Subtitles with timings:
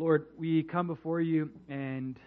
[0.00, 2.18] Lord, we come before you and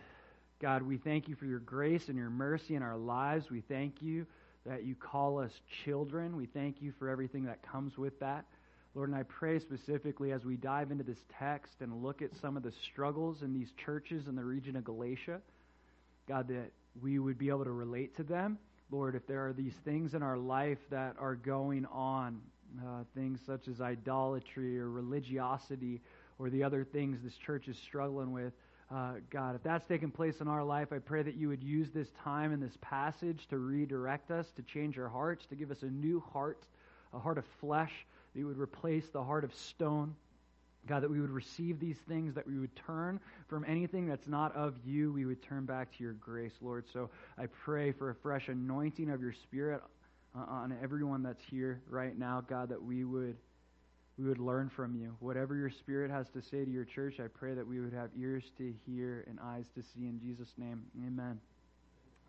[0.62, 3.50] God, we thank you for your grace and your mercy in our lives.
[3.50, 4.28] We thank you
[4.64, 5.50] that you call us
[5.84, 6.38] children.
[6.38, 8.46] We thank you for everything that comes with that.
[8.94, 12.58] Lord, and I pray specifically as we dive into this text and look at some
[12.58, 15.42] of the struggles in these churches in the region of Galatia,
[16.28, 16.70] God, that
[17.02, 18.60] we would be able to relate to them.
[18.92, 22.40] Lord, if there are these things in our life that are going on,
[22.86, 26.02] uh, things such as idolatry or religiosity
[26.44, 28.52] or the other things this church is struggling with,
[28.92, 31.90] uh, God, if that's taken place in our life, I pray that you would use
[31.92, 35.84] this time and this passage to redirect us, to change our hearts, to give us
[35.84, 36.66] a new heart,
[37.14, 40.14] a heart of flesh, that you would replace the heart of stone.
[40.86, 44.54] God, that we would receive these things, that we would turn from anything that's not
[44.54, 46.84] of you, we would turn back to your grace, Lord.
[46.92, 49.82] So I pray for a fresh anointing of your Spirit
[50.36, 53.38] uh, on everyone that's here right now, God, that we would
[54.18, 55.16] we would learn from you.
[55.20, 58.10] Whatever your Spirit has to say to your church, I pray that we would have
[58.18, 60.06] ears to hear and eyes to see.
[60.06, 61.40] In Jesus' name, amen.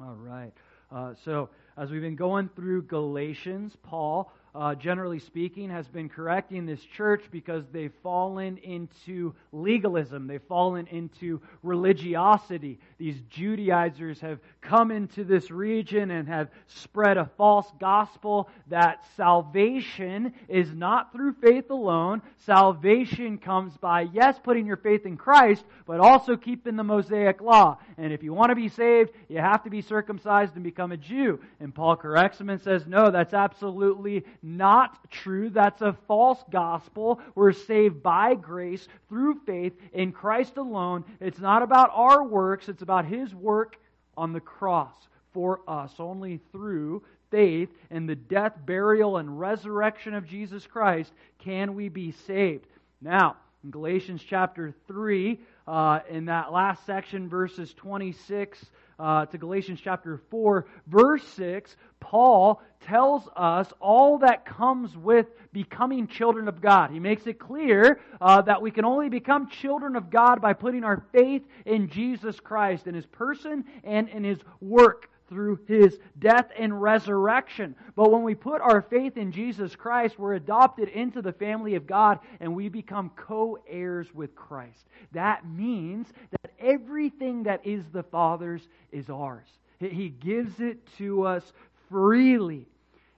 [0.01, 0.53] All right.
[0.91, 6.65] Uh, so, as we've been going through Galatians, Paul uh, generally speaking, has been correcting
[6.65, 10.29] this church because they've fallen into legalism.
[10.29, 12.79] They've fallen into religiosity.
[12.99, 20.33] These Judaizers have come into this region and have spread a false gospel that salvation
[20.49, 22.23] is not through faith alone.
[22.47, 27.79] Salvation comes by, yes, putting your faith in Christ, but also keeping the Mosaic law.
[27.99, 30.97] And if you want to be saved, you have to be circumcised and become a
[30.97, 31.41] Jew.
[31.59, 35.49] And Paul corrects them and says, no, that's absolutely not true.
[35.49, 37.21] That's a false gospel.
[37.35, 41.05] We're saved by grace through faith in Christ alone.
[41.19, 43.77] It's not about our works, it's about His work
[44.17, 44.95] on the cross
[45.33, 45.93] for us.
[45.99, 52.13] Only through faith in the death, burial, and resurrection of Jesus Christ can we be
[52.13, 52.67] saved.
[53.01, 58.63] Now, in Galatians chapter 3, uh, in that last section, verses 26
[58.99, 66.07] uh, to Galatians chapter 4, verse 6, Paul tells us all that comes with becoming
[66.07, 66.91] children of God.
[66.91, 70.85] He makes it clear uh, that we can only become children of God by putting
[70.85, 76.47] our faith in Jesus Christ, in his person and in his work through his death
[76.57, 77.75] and resurrection.
[77.97, 81.89] But when we put our faith in Jesus Christ, we're adopted into the family of
[81.89, 84.87] God and we become co heirs with Christ.
[85.11, 88.63] That means that everything that is the Father's
[88.93, 89.49] is ours.
[89.81, 91.53] He gives it to us
[91.91, 92.69] freely.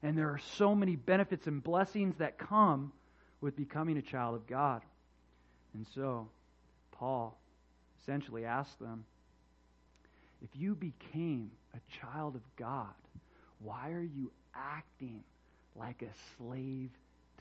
[0.02, 2.92] And there are so many benefits and blessings that come
[3.42, 4.80] with becoming a child of God.
[5.74, 6.28] And so,
[6.92, 7.38] Paul
[8.00, 9.04] essentially asked them
[10.42, 12.94] if you became a child of God,
[13.58, 15.22] why are you acting
[15.74, 16.90] like a slave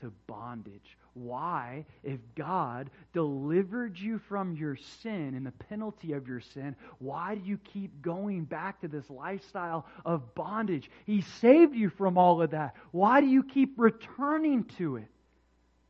[0.00, 0.96] to bondage.
[1.14, 7.36] Why, if God delivered you from your sin and the penalty of your sin, why
[7.36, 10.90] do you keep going back to this lifestyle of bondage?
[11.06, 12.76] He saved you from all of that.
[12.90, 15.08] Why do you keep returning to it?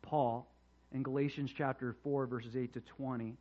[0.02, 0.46] Paul,
[0.92, 3.36] in Galatians chapter 4, verses 8 to 20,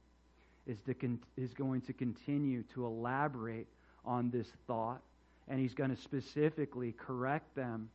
[0.67, 3.67] is, to con- is going to continue to elaborate
[4.03, 5.01] on this thought,
[5.47, 7.89] and he's going to specifically correct them,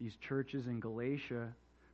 [0.00, 1.48] these churches in Galatia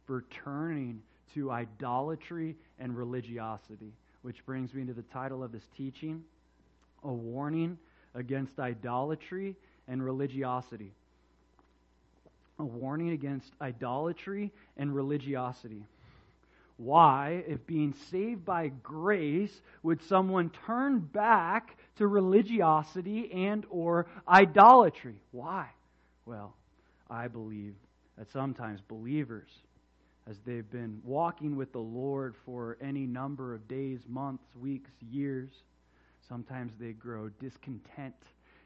[0.06, 1.02] for turning
[1.34, 3.92] to idolatry and religiosity.
[4.22, 6.22] Which brings me to the title of this teaching
[7.02, 7.78] A Warning
[8.14, 9.56] Against Idolatry
[9.88, 10.92] and Religiosity.
[12.58, 15.84] A warning against idolatry and religiosity.
[16.76, 25.16] Why, if being saved by grace, would someone turn back to religiosity and or idolatry?
[25.30, 25.68] Why?
[26.24, 26.54] Well,
[27.10, 27.74] I believe
[28.16, 29.48] that sometimes believers
[30.28, 35.50] as they've been walking with the Lord for any number of days, months, weeks, years.
[36.28, 38.14] Sometimes they grow discontent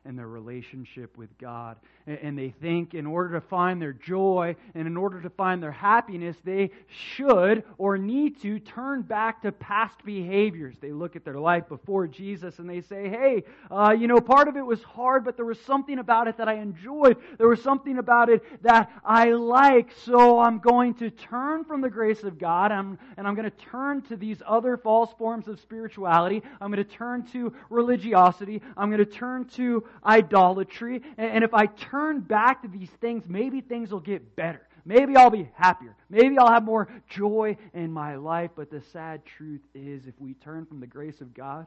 [0.07, 1.77] and their relationship with God.
[2.07, 5.73] And they think in order to find their joy and in order to find their
[5.73, 10.77] happiness, they should or need to turn back to past behaviors.
[10.81, 14.47] They look at their life before Jesus and they say, hey, uh, you know, part
[14.47, 17.17] of it was hard, but there was something about it that I enjoyed.
[17.39, 19.91] There was something about it that I like.
[20.05, 24.03] So I'm going to turn from the grace of God and I'm going to turn
[24.03, 26.43] to these other false forms of spirituality.
[26.61, 28.63] I'm going to turn to religiosity.
[28.77, 31.03] I'm going to turn to idolatry.
[31.17, 34.67] And if I turn back to these things, maybe things will get better.
[34.85, 35.97] Maybe I'll be happier.
[36.09, 38.51] Maybe I'll have more joy in my life.
[38.55, 41.67] But the sad truth is, if we turn from the grace of God,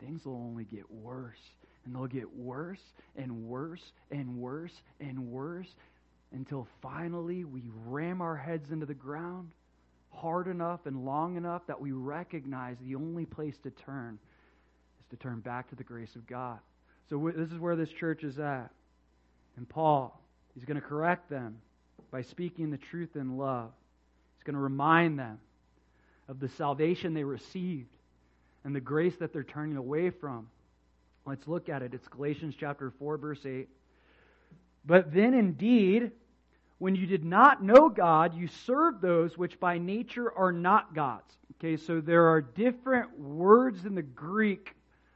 [0.00, 1.38] things will only get worse.
[1.84, 2.80] And they'll get worse
[3.16, 5.68] and worse and worse and worse
[6.32, 9.50] until finally we ram our heads into the ground,
[10.10, 14.18] hard enough and long enough that we recognize the only place to turn
[15.00, 16.58] is to turn back to the grace of God.
[17.10, 18.70] So this is where this church is at.
[19.56, 20.20] And Paul,
[20.54, 21.58] he's going to correct them
[22.10, 23.70] by speaking the truth in love.
[24.36, 25.38] He's going to remind them
[26.28, 27.90] of the salvation they received
[28.64, 30.48] and the grace that they're turning away from.
[31.26, 31.94] Let's look at it.
[31.94, 33.68] It's Galatians chapter 4 verse 8.
[34.84, 36.10] But then indeed
[36.78, 41.32] when you did not know God, you served those which by nature are not God's.
[41.56, 44.74] Okay, so there are different words in the Greek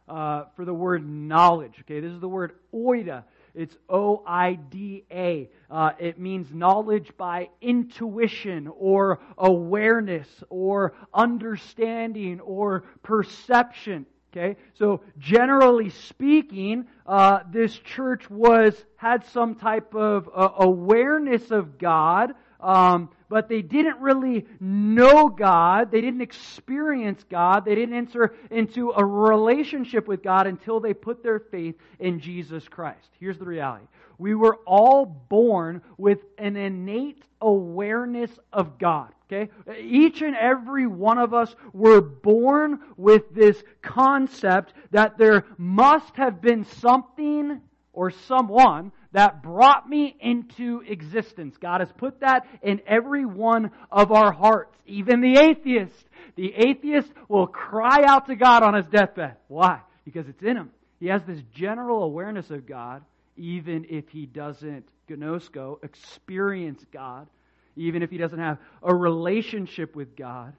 [0.09, 1.75] uh, for the word knowledge.
[1.81, 3.25] Okay, this is the word oida.
[3.55, 5.49] It's O I D A.
[5.71, 14.07] Uh, it means knowledge by intuition or awareness or understanding or perception.
[14.31, 21.79] Okay, so generally speaking, uh, this church was had some type of uh, awareness of
[21.79, 25.91] God, um, but they didn't really know God.
[25.91, 27.65] They didn't experience God.
[27.65, 32.67] They didn't enter into a relationship with God until they put their faith in Jesus
[32.69, 33.09] Christ.
[33.21, 33.87] Here's the reality:
[34.19, 39.13] we were all born with an innate awareness of God.
[39.31, 39.51] Okay?
[39.79, 46.41] Each and every one of us were born with this concept that there must have
[46.41, 47.61] been something
[47.93, 51.57] or someone that brought me into existence.
[51.57, 54.77] God has put that in every one of our hearts.
[54.87, 56.05] Even the atheist.
[56.37, 59.37] The atheist will cry out to God on his deathbed.
[59.49, 59.81] Why?
[60.05, 60.71] Because it's in him.
[61.01, 63.03] He has this general awareness of God,
[63.37, 67.29] even if he doesn't, gnosko, experience God
[67.79, 70.53] even if he doesn't have a relationship with God.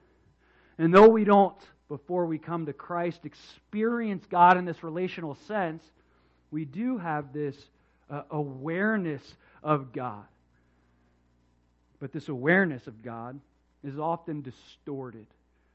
[0.78, 1.56] And though we don't,
[1.88, 5.84] before we come to Christ, experience God in this relational sense,
[6.50, 7.56] we do have this
[8.10, 9.22] uh, awareness
[9.62, 10.24] of God.
[12.00, 13.38] But this awareness of God
[13.84, 15.26] is often distorted.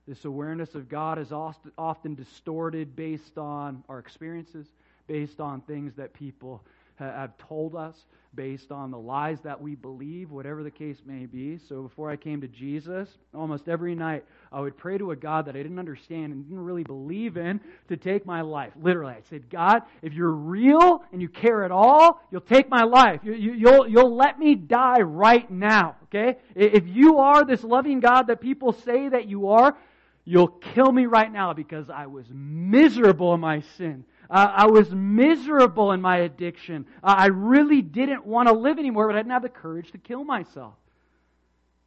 [0.08, 4.68] This awareness of God is often distorted based on our experiences,
[5.08, 6.64] based on things that people
[6.98, 8.06] have told us
[8.36, 11.58] based on the lies that we believe, whatever the case may be.
[11.58, 15.46] So before I came to Jesus, almost every night I would pray to a God
[15.46, 18.74] that I didn't understand and didn't really believe in to take my life.
[18.82, 22.84] Literally, I said, God, if you're real and you care at all, you'll take my
[22.84, 23.22] life.
[23.24, 26.38] You, you, you'll, you'll let me die right now, okay?
[26.56, 29.78] If you are this loving God that people say that you are,
[30.26, 34.04] you'll kill me right now because I was miserable in my sin.
[34.30, 36.86] Uh, I was miserable in my addiction.
[37.04, 39.98] Uh, I really didn't want to live anymore, but I didn't have the courage to
[39.98, 40.74] kill myself.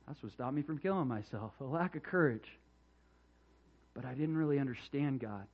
[0.06, 2.48] That's what stopped me from killing myself a lack of courage.
[3.94, 5.46] But I didn't really understand God.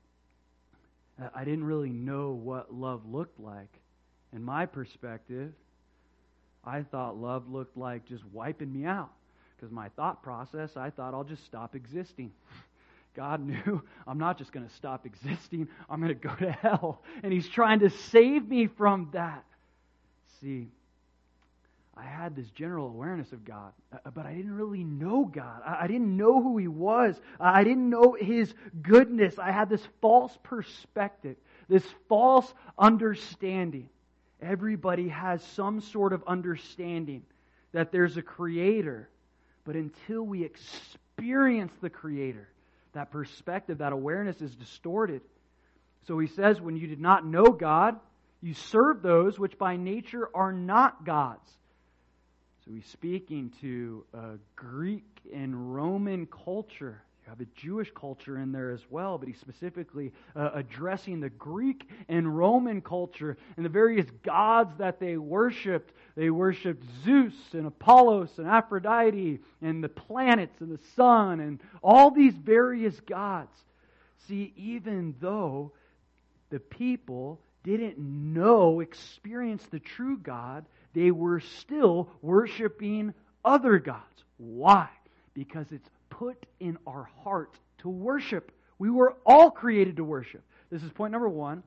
[1.21, 3.81] Uh, I didn't really know what love looked like.
[4.33, 5.53] In my perspective,
[6.65, 9.11] I thought love looked like just wiping me out.
[9.57, 12.33] Because my thought process, I thought I'll just stop existing.
[13.15, 17.03] God knew I'm not just going to stop existing, I'm going to go to hell.
[17.23, 19.45] And He's trying to save me from that.
[20.41, 20.69] See,
[21.97, 25.63] I had this general awareness of God, uh, but I didn't really know God.
[25.65, 27.21] I didn't know who He was.
[27.39, 28.53] I didn't know His
[28.83, 29.39] goodness.
[29.39, 31.37] I had this false perspective,
[31.69, 33.89] this false understanding.
[34.43, 37.23] Everybody has some sort of understanding
[37.73, 39.09] that there's a Creator,
[39.65, 42.49] but until we experience the Creator,
[42.95, 45.23] that perspective, that awareness is distorted.
[46.07, 47.97] So he says, when you did not know God,
[48.41, 51.49] you served those which by nature are not God's.
[52.65, 58.53] So he's speaking to a Greek and Roman culture you have a Jewish culture in
[58.53, 63.71] there as well, but he's specifically uh, addressing the Greek and Roman culture and the
[63.71, 65.95] various gods that they worshiped.
[66.17, 72.11] They worshiped Zeus and Apollos and Aphrodite and the planets and the sun and all
[72.11, 73.57] these various gods.
[74.29, 75.73] See, even though
[76.51, 83.15] the people didn't know, experience the true God, they were still worshiping
[83.45, 84.25] other gods.
[84.37, 84.89] Why?
[85.33, 88.53] Because it's put in our heart to worship.
[88.79, 90.43] We were all created to worship.
[90.71, 91.63] This is point number one.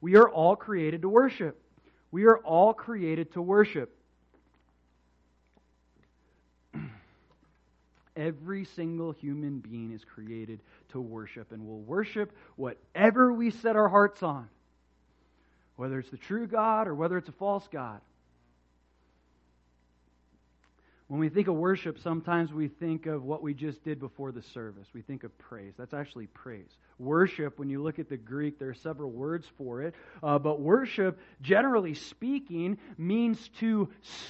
[0.00, 1.60] We are all created to worship.
[2.10, 3.96] We are all created to worship.
[8.16, 10.60] Every single human being is created
[10.90, 14.48] to worship and will worship whatever we set our hearts on,
[15.76, 18.00] whether it's the true God or whether it's a false God.
[21.08, 24.42] When we think of worship, sometimes we think of what we just did before the
[24.42, 24.88] service.
[24.92, 25.72] We think of praise.
[25.78, 26.66] That's actually praise.
[26.98, 29.94] Worship, when you look at the Greek, there are several words for it.
[30.20, 33.88] Uh, but worship, generally speaking, means to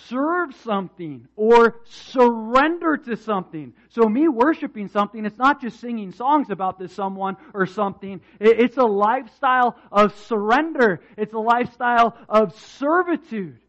[0.09, 3.73] serve something or surrender to something.
[3.88, 8.21] So, me worshiping something, it's not just singing songs about this someone or something.
[8.38, 13.61] It's a lifestyle of surrender, it's a lifestyle of servitude.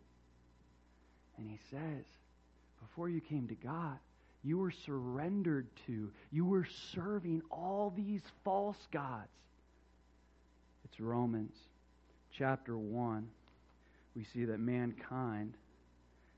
[1.38, 2.04] And he says,
[2.98, 4.00] before you came to God,
[4.44, 9.30] you were surrendered to, you were serving all these false gods.
[10.84, 11.54] It's Romans
[12.36, 13.28] chapter 1.
[14.16, 15.54] We see that mankind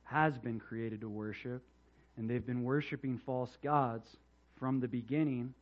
[0.03, 1.61] has been created to worship,
[2.17, 4.09] and they've been worshiping false gods
[4.59, 5.53] from the beginning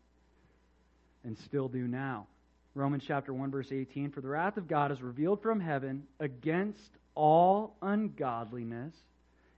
[1.24, 2.26] and still do now.
[2.74, 6.90] Romans chapter 1 verse 18 for the wrath of God is revealed from heaven against
[7.14, 8.96] all ungodliness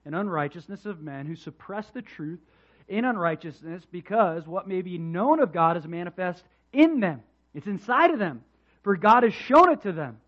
[0.04, 2.40] and unrighteousness of men who suppress the truth
[2.88, 7.22] in unrighteousness because what may be known of God is manifest in them.
[7.54, 8.42] It's inside of them.
[8.82, 10.18] For God has shown it to them.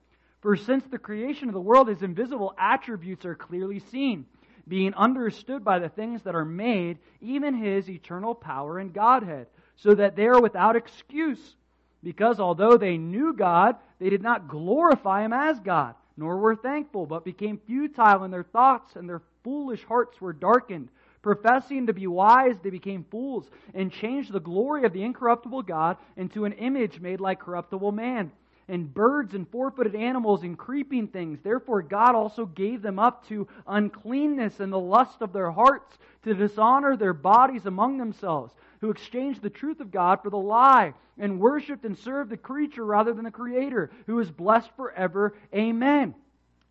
[0.40, 4.26] For since the creation of the world, his invisible attributes are clearly seen,
[4.66, 9.94] being understood by the things that are made, even his eternal power and Godhead, so
[9.94, 11.54] that they are without excuse.
[12.02, 17.06] Because although they knew God, they did not glorify him as God, nor were thankful,
[17.06, 20.88] but became futile in their thoughts, and their foolish hearts were darkened.
[21.22, 25.96] Professing to be wise, they became fools and changed the glory of the incorruptible God
[26.16, 28.32] into an image made like corruptible man,
[28.68, 31.38] and birds and four footed animals and creeping things.
[31.42, 36.34] Therefore, God also gave them up to uncleanness and the lust of their hearts to
[36.34, 41.38] dishonor their bodies among themselves, who exchanged the truth of God for the lie and
[41.38, 45.34] worshiped and served the creature rather than the Creator, who is blessed forever.
[45.54, 46.14] Amen.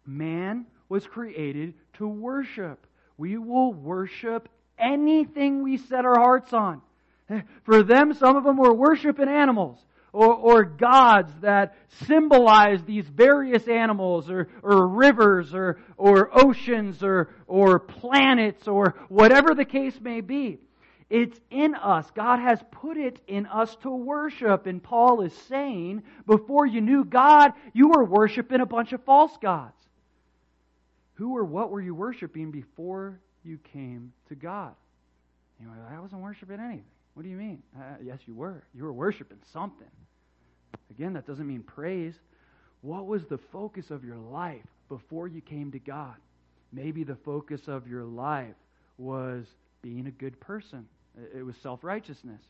[0.06, 2.86] Man was created to worship.
[3.18, 6.82] We will worship anything we set our hearts on.
[7.64, 9.80] For them, some of them were worshiping animals
[10.12, 17.30] or, or gods that symbolize these various animals or, or rivers or, or oceans or,
[17.48, 20.60] or planets or whatever the case may be.
[21.10, 22.06] It's in us.
[22.14, 24.66] God has put it in us to worship.
[24.66, 29.38] And Paul is saying, before you knew God, you were worshiping a bunch of false
[29.42, 29.81] gods.
[31.22, 34.74] Who or what were you worshiping before you came to God?
[35.60, 36.84] You know, I wasn't worshiping anything.
[37.14, 37.62] What do you mean?
[37.78, 38.64] Uh, yes, you were.
[38.74, 39.92] You were worshiping something.
[40.90, 42.16] Again, that doesn't mean praise.
[42.82, 46.16] What was the focus of your life before you came to God?
[46.74, 48.56] Maybe the focus of your life
[48.98, 49.46] was
[49.84, 50.88] being a good person.
[51.38, 52.42] It was self righteousness.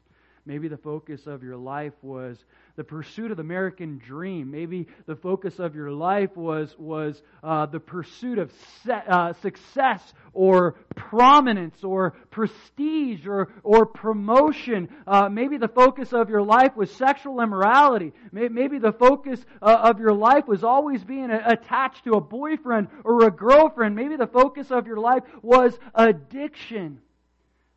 [0.45, 2.38] Maybe the focus of your life was
[2.75, 4.50] the pursuit of the American dream.
[4.50, 8.51] Maybe the focus of your life was, was uh, the pursuit of
[8.83, 10.01] se- uh, success
[10.33, 14.89] or prominence or prestige or, or promotion.
[15.05, 18.12] Uh, maybe the focus of your life was sexual immorality.
[18.31, 23.27] Maybe the focus uh, of your life was always being attached to a boyfriend or
[23.27, 23.95] a girlfriend.
[23.95, 27.00] Maybe the focus of your life was addiction.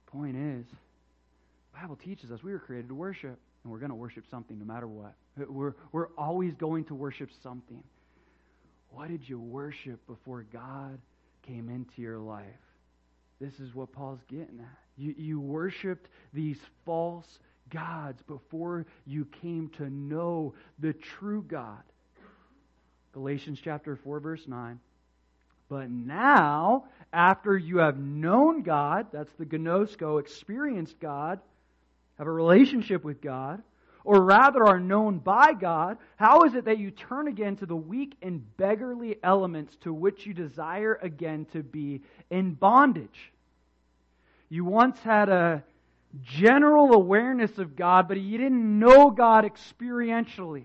[0.06, 0.66] Point is,
[1.84, 4.64] Bible teaches us we were created to worship, and we're going to worship something no
[4.64, 5.12] matter what.
[5.36, 7.82] We're, we're always going to worship something.
[8.88, 10.98] What did you worship before God
[11.46, 12.46] came into your life?
[13.38, 14.78] This is what Paul's getting at.
[14.96, 17.26] You, you worshiped these false
[17.68, 21.82] gods before you came to know the true God.
[23.12, 24.80] Galatians chapter 4, verse 9.
[25.68, 31.40] But now, after you have known God, that's the gnosko, experienced God,
[32.18, 33.62] have a relationship with God,
[34.04, 37.76] or rather are known by God, how is it that you turn again to the
[37.76, 43.32] weak and beggarly elements to which you desire again to be in bondage?
[44.50, 45.64] You once had a
[46.22, 50.64] general awareness of God, but you didn't know God experientially.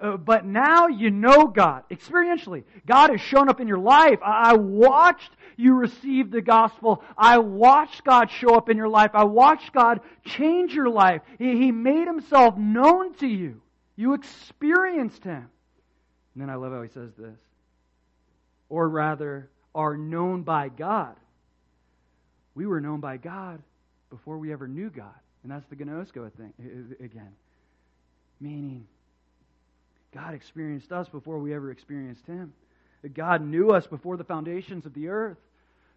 [0.00, 2.64] Uh, but now you know God experientially.
[2.86, 4.18] God has shown up in your life.
[4.22, 7.02] I, watched you receive the gospel.
[7.18, 9.10] I watched God show up in your life.
[9.14, 11.22] I watched God change your life.
[11.38, 13.60] He, he made himself known to you.
[13.96, 15.48] You experienced him.
[16.34, 17.38] And then I love how he says this.
[18.68, 21.16] Or rather, are known by God.
[22.54, 23.60] We were known by God
[24.08, 25.14] before we ever knew God.
[25.42, 26.52] And that's the gnosko thing
[27.00, 27.32] again.
[28.40, 28.86] Meaning,
[30.12, 32.52] God experienced us before we ever experienced Him.
[33.14, 35.38] God knew us before the foundations of the earth.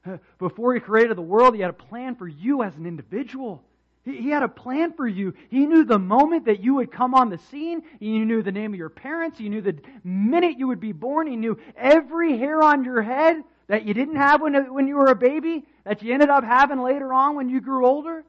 [0.38, 3.64] Before He created the world, He had a plan for you as an individual.
[4.06, 5.34] He had a plan for you.
[5.50, 7.84] He knew the moment that you would come on the scene.
[8.00, 9.40] He knew the name of your parents.
[9.40, 11.28] He knew the minute you would be born.
[11.28, 15.08] He knew every hair on your head that you didn't have when, when you were
[15.08, 18.26] a baby, that you ended up having later on when you grew older.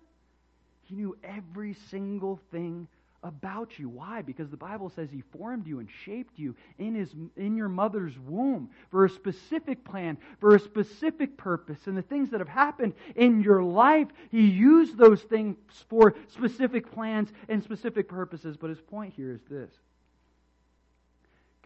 [0.85, 2.87] He knew every single thing
[3.25, 3.89] about you.
[3.89, 4.23] Why?
[4.23, 8.17] Because the Bible says He formed you and shaped you in, his, in your mother's
[8.19, 11.87] womb for a specific plan, for a specific purpose.
[11.87, 15.57] And the things that have happened in your life, He used those things
[15.89, 18.57] for specific plans and specific purposes.
[18.57, 19.73] But His point here is this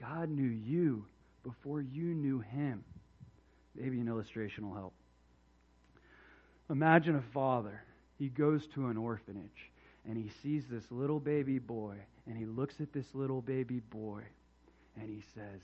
[0.01, 1.05] God knew you
[1.43, 2.85] before you knew Him.
[3.75, 4.95] Maybe an illustration will help.
[6.71, 7.83] Imagine a father.
[8.19, 9.71] He goes to an orphanage
[10.09, 11.95] and he sees this little baby boy,
[12.27, 14.23] and he looks at this little baby boy,
[14.99, 15.61] and he says,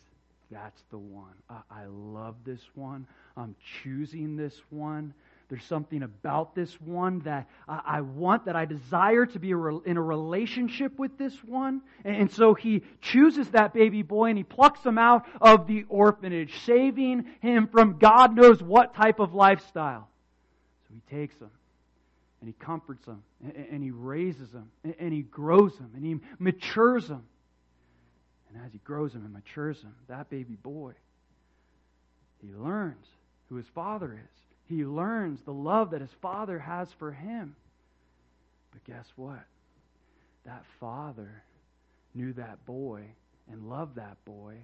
[0.51, 1.33] That's the one.
[1.49, 3.07] I, I love this one.
[3.39, 5.15] I'm choosing this one.
[5.49, 10.03] There's something about this one that I, want, that I desire to be in a
[10.03, 11.83] relationship with this one.
[12.03, 16.55] And so he chooses that baby boy and he plucks him out of the orphanage,
[16.65, 20.09] saving him from God knows what type of lifestyle.
[20.89, 21.51] So he takes him
[22.45, 23.23] and he comforts them,
[23.71, 27.25] and he raises them, and he grows them, and he matures them.
[28.51, 30.93] And as he grows them and matures them, that baby boy,
[32.43, 33.07] he learns
[33.49, 34.41] who his father is.
[34.69, 37.57] He learns the love that his father has for him.
[38.73, 39.43] But guess what?
[40.45, 41.43] That father
[42.15, 43.05] knew that boy
[43.51, 44.57] and loved that boy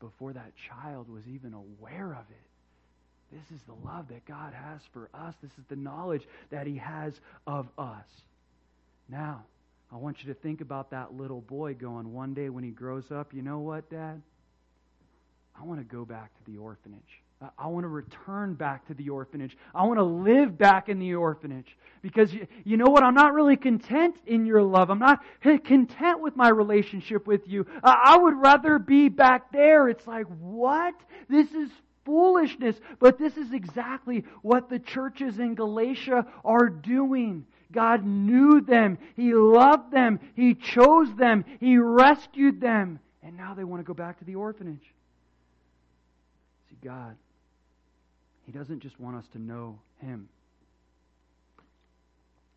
[0.00, 2.46] before that child was even aware of it.
[3.32, 5.34] This is the love that God has for us.
[5.42, 7.12] This is the knowledge that He has
[7.46, 8.06] of us.
[9.08, 9.44] Now,
[9.92, 13.10] I want you to think about that little boy going one day when he grows
[13.10, 14.20] up, you know what, Dad?
[15.58, 17.00] I want to go back to the orphanage.
[17.58, 19.56] I want to return back to the orphanage.
[19.74, 21.76] I want to live back in the orphanage.
[22.00, 23.02] Because you, you know what?
[23.02, 24.90] I'm not really content in your love.
[24.90, 27.66] I'm not content with my relationship with you.
[27.82, 29.88] I would rather be back there.
[29.88, 30.94] It's like, what?
[31.28, 31.68] This is
[32.06, 32.76] foolishness.
[32.98, 37.44] But this is exactly what the churches in Galatia are doing.
[37.72, 38.96] God knew them.
[39.16, 40.20] He loved them.
[40.34, 41.44] He chose them.
[41.60, 43.00] He rescued them.
[43.22, 44.94] And now they want to go back to the orphanage.
[46.70, 47.16] See, God,
[48.44, 50.28] He doesn't just want us to know Him,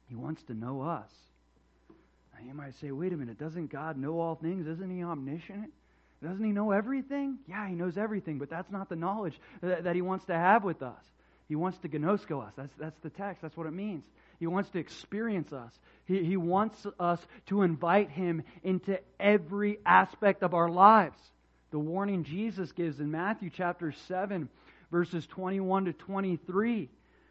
[0.07, 1.09] He wants to know us.
[2.33, 4.67] Now you might say, wait a minute, doesn't God know all things?
[4.67, 5.71] Isn't He omniscient?
[6.21, 7.37] Doesn't he know everything?
[7.47, 10.63] Yeah, he knows everything, but that's not the knowledge that, that he wants to have
[10.63, 11.01] with us.
[11.47, 12.53] He wants to gnosko us.
[12.55, 13.41] That's, that's the text.
[13.41, 14.03] That's what it means.
[14.39, 15.71] He wants to experience us.
[16.05, 21.19] He, he wants us to invite him into every aspect of our lives.
[21.71, 24.49] The warning Jesus gives in Matthew chapter 7,
[24.91, 26.89] verses 21 to 23.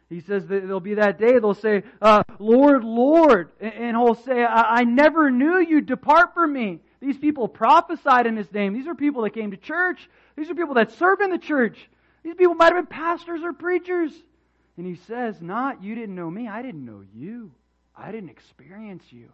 [0.09, 3.51] He says that there'll be that day they'll say, uh, Lord, Lord.
[3.59, 5.81] And he'll say, I, I never knew you.
[5.81, 6.79] Depart from me.
[6.99, 8.73] These people prophesied in his name.
[8.73, 10.09] These are people that came to church.
[10.35, 11.77] These are people that served in the church.
[12.23, 14.11] These people might have been pastors or preachers.
[14.77, 16.47] And he says, Not, you didn't know me.
[16.47, 17.51] I didn't know you.
[17.95, 19.29] I didn't experience you.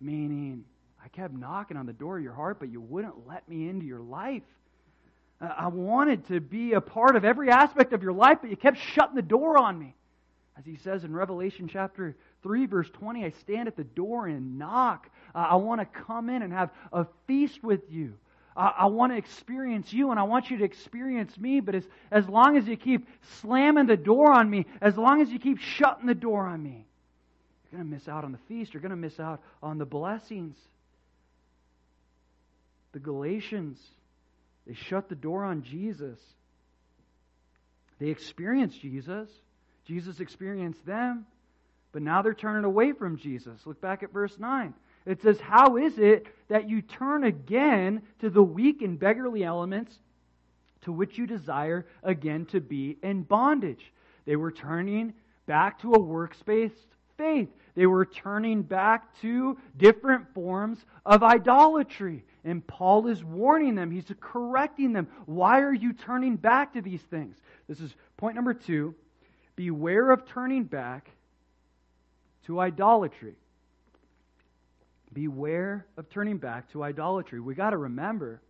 [0.00, 0.64] Meaning,
[1.04, 3.86] I kept knocking on the door of your heart, but you wouldn't let me into
[3.86, 4.42] your life.
[5.40, 8.78] I wanted to be a part of every aspect of your life, but you kept
[8.78, 9.94] shutting the door on me.
[10.56, 14.58] As he says in Revelation chapter 3, verse 20, I stand at the door and
[14.58, 15.10] knock.
[15.34, 18.14] I want to come in and have a feast with you.
[18.54, 22.28] I want to experience you and I want you to experience me, but as, as
[22.28, 23.08] long as you keep
[23.40, 26.84] slamming the door on me, as long as you keep shutting the door on me,
[27.70, 28.74] you're going to miss out on the feast.
[28.74, 30.54] You're going to miss out on the blessings.
[32.92, 33.80] The Galatians,
[34.66, 36.18] they shut the door on Jesus.
[37.98, 39.30] They experienced Jesus.
[39.86, 41.24] Jesus experienced them,
[41.92, 43.58] but now they're turning away from Jesus.
[43.64, 44.74] Look back at verse 9.
[45.06, 49.98] It says, How is it that you turn again to the weak and beggarly elements
[50.82, 53.92] to which you desire again to be in bondage?
[54.24, 55.14] They were turning
[55.46, 56.74] back to a works-based
[57.16, 57.48] faith.
[57.74, 62.24] They were turning back to different forms of idolatry.
[62.44, 65.08] And Paul is warning them, he's correcting them.
[65.26, 67.36] Why are you turning back to these things?
[67.68, 68.94] This is point number two.
[69.56, 71.10] Beware of turning back
[72.46, 73.34] to idolatry.
[75.12, 77.40] Beware of turning back to idolatry.
[77.40, 78.40] We got to remember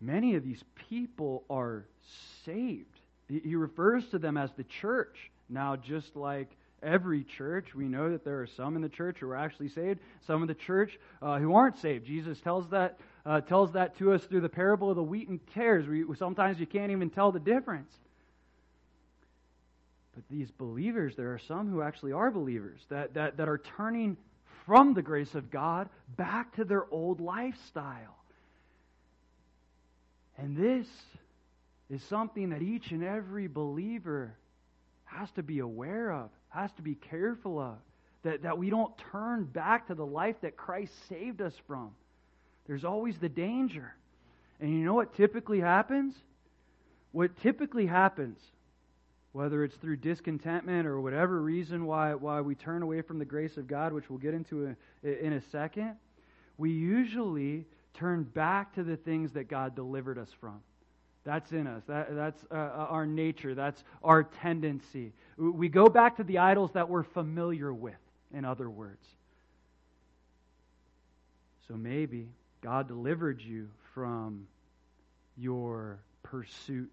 [0.00, 1.84] many of these people are
[2.44, 3.00] saved.
[3.28, 5.30] He refers to them as the church.
[5.48, 6.50] Now, just like
[6.82, 10.00] every church, we know that there are some in the church who are actually saved,
[10.26, 12.06] some in the church uh, who aren't saved.
[12.06, 15.40] Jesus tells that uh, tells that to us through the parable of the wheat and
[15.54, 15.86] tares.
[15.86, 17.90] We, sometimes you can't even tell the difference.
[20.14, 24.16] But these believers, there are some who actually are believers that, that, that are turning
[24.66, 28.16] from the grace of God back to their old lifestyle.
[30.38, 30.86] And this
[31.90, 34.34] is something that each and every believer
[35.04, 37.76] has to be aware of, has to be careful of.
[38.22, 41.90] That, that we don't turn back to the life that Christ saved us from.
[42.66, 43.94] There's always the danger.
[44.60, 46.14] And you know what typically happens?
[47.12, 48.38] What typically happens,
[49.34, 53.56] whether it's through discontentment or whatever reason why, why we turn away from the grace
[53.56, 55.96] of God, which we'll get into a, in a second,
[56.56, 60.60] we usually turn back to the things that God delivered us from.
[61.24, 61.82] That's in us.
[61.88, 63.56] That, that's uh, uh, our nature.
[63.56, 65.12] That's our tendency.
[65.36, 67.94] We go back to the idols that we're familiar with,
[68.32, 69.04] in other words.
[71.66, 72.28] So maybe
[72.60, 74.46] God delivered you from
[75.36, 76.92] your pursuit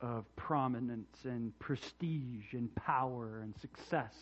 [0.00, 4.12] of prominence and prestige and power and success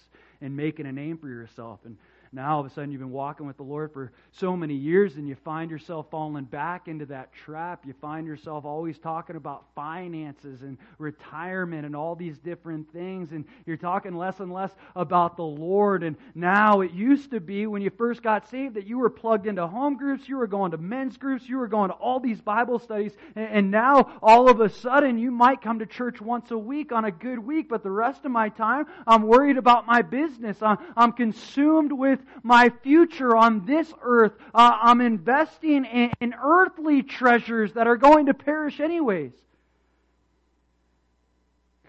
[0.41, 1.81] and making a name for yourself.
[1.85, 1.97] And
[2.35, 5.17] now all of a sudden you've been walking with the Lord for so many years
[5.17, 7.85] and you find yourself falling back into that trap.
[7.87, 13.45] You find yourself always talking about finances and retirement and all these different things and
[13.67, 16.03] you're talking less and less about the Lord.
[16.03, 19.47] And now it used to be when you first got saved that you were plugged
[19.47, 22.41] into home groups, you were going to men's groups, you were going to all these
[22.41, 23.13] Bible studies.
[23.37, 27.05] And now all of a sudden you might come to church once a week on
[27.05, 30.57] a good week, but the rest of my time I'm worried about my business.
[30.63, 34.33] I'm, consumed with my future on this earth.
[34.55, 39.33] Uh, I'm investing in, in earthly treasures that are going to perish anyways.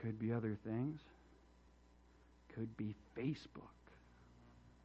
[0.02, 1.00] Could be other things.
[2.56, 3.62] Could be Facebook.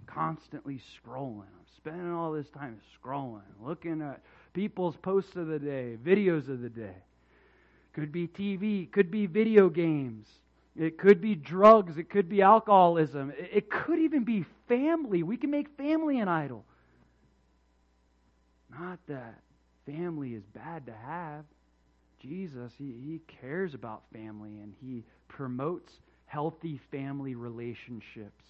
[0.06, 1.40] Constantly scrolling.
[1.40, 4.20] I'm spending all this time scrolling, looking at
[4.52, 6.96] people's posts of the day, videos of the day.
[7.92, 10.28] Could be TV, could be video games.
[10.78, 11.98] It could be drugs.
[11.98, 13.32] It could be alcoholism.
[13.36, 15.24] It could even be family.
[15.24, 16.64] We can make family an idol.
[18.70, 19.40] Not that
[19.86, 21.44] family is bad to have.
[22.22, 25.92] Jesus, he, he cares about family and he promotes
[26.26, 28.44] healthy family relationships.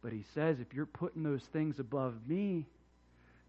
[0.00, 2.66] But he says if you're putting those things above me,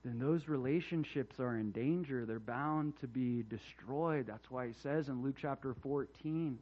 [0.04, 2.26] then those relationships are in danger.
[2.26, 4.26] They're bound to be destroyed.
[4.28, 6.58] That's why he says in Luke chapter 14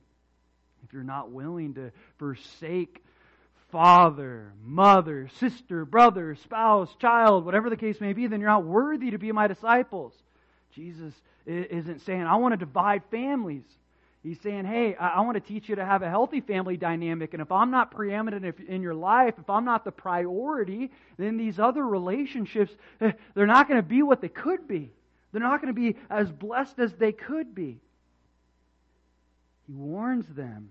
[0.84, 3.04] if you're not willing to forsake
[3.72, 9.12] father, mother, sister, brother, spouse, child, whatever the case may be, then you're not worthy
[9.12, 10.13] to be my disciples.
[10.74, 11.13] Jesus
[11.46, 13.63] isn't saying, I want to divide families.
[14.24, 17.34] He's saying, hey, I want to teach you to have a healthy family dynamic.
[17.34, 21.58] And if I'm not preeminent in your life, if I'm not the priority, then these
[21.58, 24.91] other relationships, eh, they're not going to be what they could be.
[25.32, 27.80] They're not going to be as blessed as they could be.
[29.67, 30.69] He warns them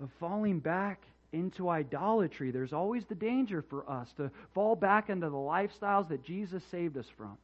[0.00, 2.50] of falling back into idolatry.
[2.50, 6.96] There's always the danger for us to fall back into the lifestyles that Jesus saved
[6.96, 7.36] us from.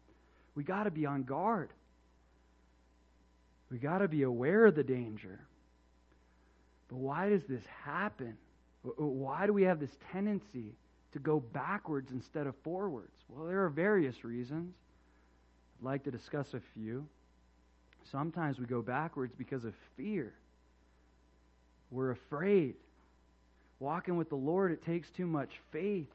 [0.54, 1.70] We got to be on guard.
[3.70, 5.40] We got to be aware of the danger.
[6.88, 8.36] But why does this happen?
[8.82, 10.74] Why do we have this tendency
[11.12, 13.12] to go backwards instead of forwards?
[13.28, 14.74] Well, there are various reasons.
[15.80, 17.06] I'd like to discuss a few.
[18.10, 20.32] Sometimes we go backwards because of fear.
[21.90, 22.74] We're afraid.
[23.80, 26.08] Walking with the Lord, it takes too much faith.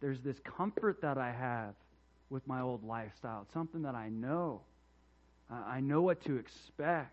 [0.00, 1.74] There's this comfort that I have
[2.30, 3.42] with my old lifestyle.
[3.42, 4.60] It's something that I know.
[5.50, 7.12] I know what to expect.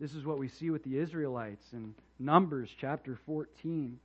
[0.00, 3.98] This is what we see with the Israelites in Numbers chapter 14.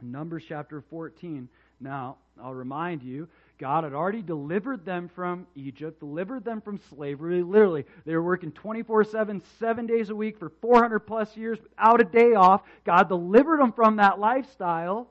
[0.00, 1.48] Numbers chapter 14.
[1.80, 3.28] Now, I'll remind you,
[3.62, 7.44] God had already delivered them from Egypt, delivered them from slavery.
[7.44, 12.00] Literally, they were working 24 7, seven days a week for 400 plus years without
[12.00, 12.62] a day off.
[12.82, 15.06] God delivered them from that lifestyle.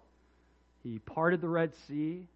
[0.84, 2.28] He parted the Red Sea.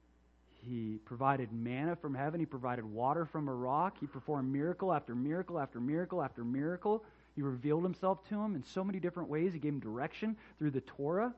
[0.65, 2.39] He provided manna from heaven.
[2.39, 3.97] He provided water from a rock.
[3.99, 7.03] He performed miracle after miracle after miracle after miracle.
[7.35, 9.51] He revealed himself to them in so many different ways.
[9.51, 11.33] He gave them direction through the Torah.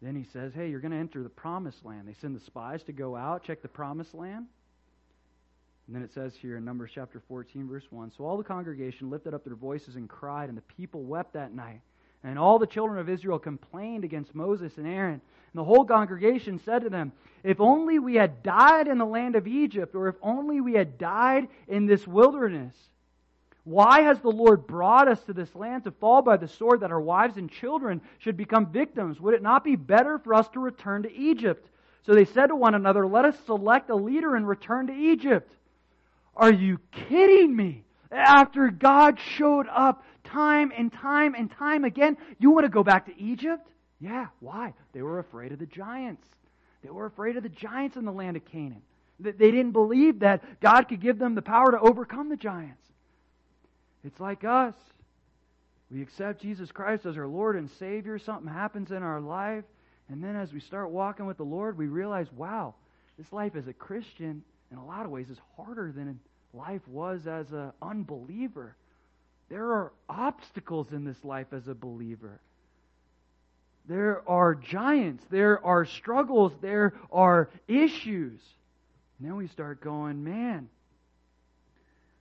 [0.00, 2.06] Then he says, Hey, you're going to enter the promised land.
[2.06, 4.46] They send the spies to go out, check the promised land.
[5.86, 9.10] And then it says here in Numbers chapter 14, verse 1 So all the congregation
[9.10, 11.80] lifted up their voices and cried, and the people wept that night.
[12.24, 15.14] And all the children of Israel complained against Moses and Aaron.
[15.14, 19.34] And the whole congregation said to them, If only we had died in the land
[19.34, 22.74] of Egypt, or if only we had died in this wilderness.
[23.68, 26.90] Why has the Lord brought us to this land to fall by the sword that
[26.90, 29.20] our wives and children should become victims?
[29.20, 31.68] Would it not be better for us to return to Egypt?
[32.06, 35.52] So they said to one another, Let us select a leader and return to Egypt.
[36.34, 37.84] Are you kidding me?
[38.10, 43.04] After God showed up time and time and time again, you want to go back
[43.04, 43.68] to Egypt?
[44.00, 44.72] Yeah, why?
[44.94, 46.26] They were afraid of the giants.
[46.82, 48.80] They were afraid of the giants in the land of Canaan.
[49.20, 52.87] They didn't believe that God could give them the power to overcome the giants.
[54.08, 54.74] It's like us.
[55.90, 58.18] We accept Jesus Christ as our Lord and Savior.
[58.18, 59.64] Something happens in our life.
[60.08, 62.74] And then as we start walking with the Lord, we realize, wow,
[63.18, 64.42] this life as a Christian,
[64.72, 66.18] in a lot of ways, is harder than
[66.54, 68.74] life was as an unbeliever.
[69.50, 72.40] There are obstacles in this life as a believer.
[73.86, 75.22] There are giants.
[75.30, 76.52] There are struggles.
[76.62, 78.40] There are issues.
[79.18, 80.70] And then we start going, man,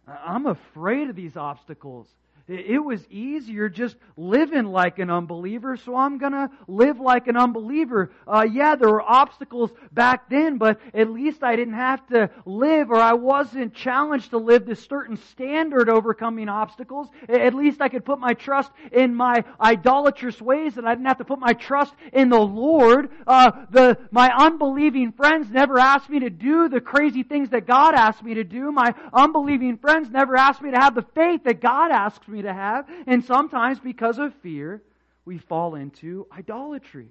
[0.07, 2.07] I'm afraid of these obstacles.
[2.47, 8.11] It was easier just living like an unbeliever, so I'm to live like an unbeliever.
[8.25, 12.89] Uh, yeah, there were obstacles back then, but at least I didn't have to live
[12.89, 17.09] or I wasn't challenged to live this certain standard overcoming obstacles.
[17.27, 21.17] At least I could put my trust in my idolatrous ways and I didn't have
[21.17, 23.09] to put my trust in the Lord.
[23.25, 27.93] Uh, the, my unbelieving friends never asked me to do the crazy things that God
[27.93, 28.71] asked me to do.
[28.71, 32.43] My unbelieving friends never asked me to have the faith that God asks me me
[32.43, 32.87] to have.
[33.05, 34.81] And sometimes, because of fear,
[35.25, 37.09] we fall into idolatry.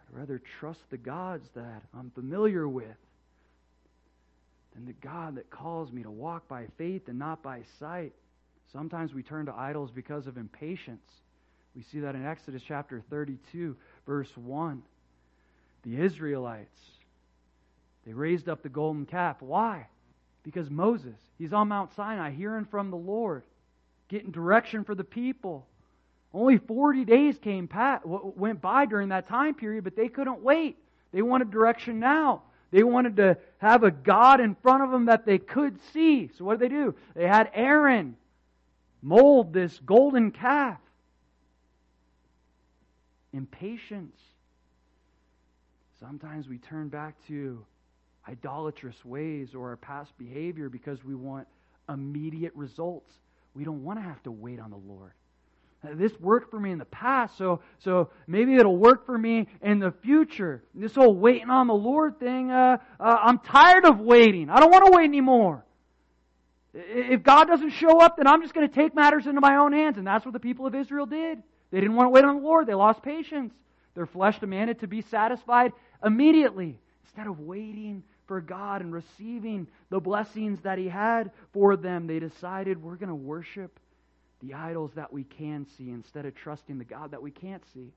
[0.00, 2.86] I'd rather trust the gods that I'm familiar with
[4.74, 8.12] than the God that calls me to walk by faith and not by sight.
[8.72, 11.06] Sometimes we turn to idols because of impatience.
[11.74, 14.82] We see that in Exodus chapter 32, verse 1.
[15.84, 16.78] The Israelites,
[18.06, 19.36] they raised up the golden calf.
[19.40, 19.86] Why?
[20.42, 23.42] Because Moses, he's on Mount Sinai hearing from the Lord
[24.12, 25.66] getting direction for the people.
[26.34, 30.76] Only 40 days came pat, went by during that time period, but they couldn't wait.
[31.12, 32.42] They wanted direction now.
[32.70, 36.30] They wanted to have a God in front of them that they could see.
[36.36, 36.94] So what did they do?
[37.14, 38.16] They had Aaron
[39.00, 40.78] mold this golden calf.
[43.32, 44.18] Impatience.
[46.00, 47.64] Sometimes we turn back to
[48.28, 51.48] idolatrous ways or our past behavior because we want
[51.88, 53.12] immediate results
[53.54, 55.12] we don't want to have to wait on the Lord.
[55.94, 59.80] This worked for me in the past, so so maybe it'll work for me in
[59.80, 60.62] the future.
[60.74, 64.48] This whole waiting on the Lord thing, uh, uh, I'm tired of waiting.
[64.48, 65.64] I don't want to wait anymore.
[66.72, 69.72] If God doesn't show up, then I'm just going to take matters into my own
[69.72, 71.42] hands, and that's what the people of Israel did.
[71.72, 72.66] They didn't want to wait on the Lord.
[72.68, 73.52] They lost patience.
[73.94, 75.72] Their flesh demanded to be satisfied
[76.04, 82.06] immediately instead of waiting for God and receiving the blessings that He had for them,
[82.06, 83.78] they decided we're going to worship
[84.42, 87.92] the idols that we can see instead of trusting the God that we can't see.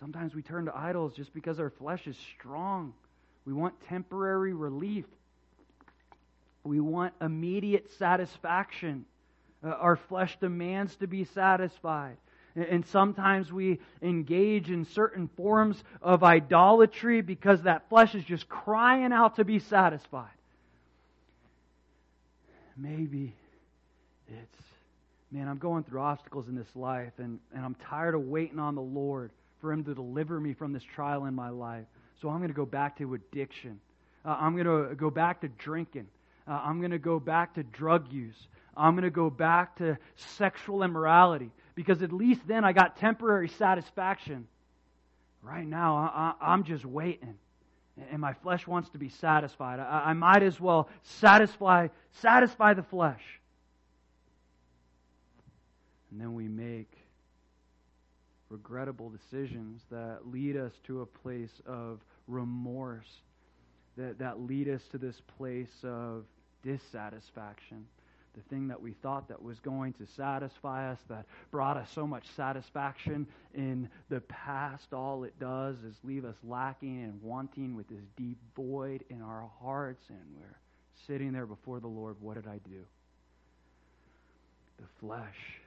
[0.00, 2.92] Sometimes we turn to idols just because our flesh is strong.
[3.44, 5.04] We want temporary relief.
[6.64, 9.04] We want immediate satisfaction.
[9.64, 12.16] Uh, our flesh demands to be satisfied.
[12.54, 19.12] And sometimes we engage in certain forms of idolatry because that flesh is just crying
[19.12, 20.28] out to be satisfied.
[22.76, 23.34] Maybe
[24.28, 24.62] it's,
[25.30, 28.74] man, I'm going through obstacles in this life and, and I'm tired of waiting on
[28.74, 31.86] the Lord for Him to deliver me from this trial in my life.
[32.20, 33.80] So I'm going to go back to addiction.
[34.24, 36.06] Uh, I'm going to go back to drinking.
[36.46, 38.36] Uh, I'm going to go back to drug use.
[38.76, 43.48] I'm going to go back to sexual immorality because at least then I got temporary
[43.48, 44.46] satisfaction.
[45.42, 47.34] Right now, I, am just waiting.
[48.10, 49.80] And my flesh wants to be satisfied.
[49.80, 53.22] I, I might as well satisfy, satisfy the flesh.
[56.10, 56.90] And then we make
[58.48, 63.08] regrettable decisions that lead us to a place of remorse,
[63.96, 66.24] that, that lead us to this place of
[66.62, 67.86] dissatisfaction
[68.34, 72.06] the thing that we thought that was going to satisfy us, that brought us so
[72.06, 77.88] much satisfaction in the past, all it does is leave us lacking and wanting with
[77.88, 80.58] this deep void in our hearts, and we're
[81.06, 82.16] sitting there before the Lord.
[82.20, 82.84] What did I do?
[84.80, 85.60] The flesh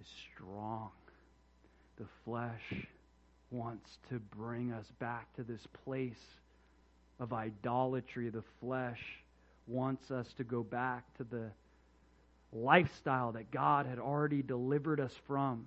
[0.00, 0.90] is strong.
[1.98, 2.86] The flesh
[3.50, 6.22] wants to bring us back to this place
[7.18, 8.28] of idolatry.
[8.28, 9.00] The flesh
[9.66, 11.50] wants us to go back to the
[12.56, 15.66] lifestyle that God had already delivered us from.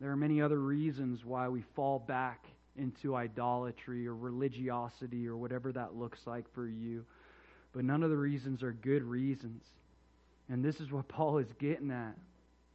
[0.00, 5.72] There are many other reasons why we fall back into idolatry or religiosity or whatever
[5.72, 7.04] that looks like for you.
[7.72, 9.62] But none of the reasons are good reasons.
[10.48, 12.14] And this is what Paul is getting at.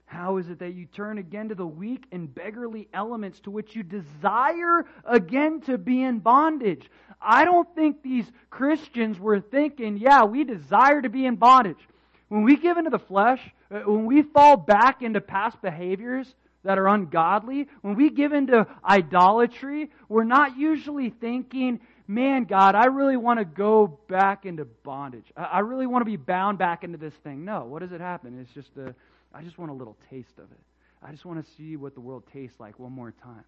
[0.05, 3.75] How is it that you turn again to the weak and beggarly elements to which
[3.75, 6.89] you desire again to be in bondage?
[7.21, 11.89] I don't think these Christians were thinking, yeah, we desire to be in bondage.
[12.29, 13.39] When we give into the flesh,
[13.71, 16.27] uh, when we fall back into past behaviors
[16.63, 22.85] that are ungodly, when we give into idolatry, we're not usually thinking, man, God, I
[22.85, 25.25] really want to go back into bondage.
[25.35, 27.45] I really want to be bound back into this thing.
[27.45, 28.39] No, what does it happen?
[28.39, 28.93] It's just a,
[29.33, 30.59] I just want a little taste of it.
[31.01, 33.43] I just want to see what the world tastes like one more time.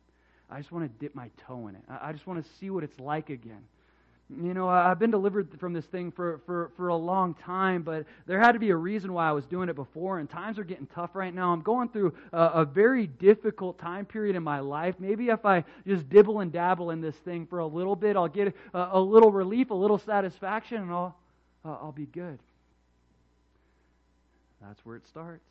[0.49, 1.81] I just want to dip my toe in it.
[1.89, 3.63] I just want to see what it's like again.
[4.31, 8.05] You know, I've been delivered from this thing for, for, for a long time, but
[8.27, 10.63] there had to be a reason why I was doing it before, and times are
[10.63, 11.51] getting tough right now.
[11.51, 14.93] I'm going through a, a very difficult time period in my life.
[14.99, 18.27] Maybe if I just dibble and dabble in this thing for a little bit, I'll
[18.27, 21.15] get a, a little relief, a little satisfaction, and I'll,
[21.65, 22.37] uh, I'll be good.
[24.61, 25.43] That's where it starts.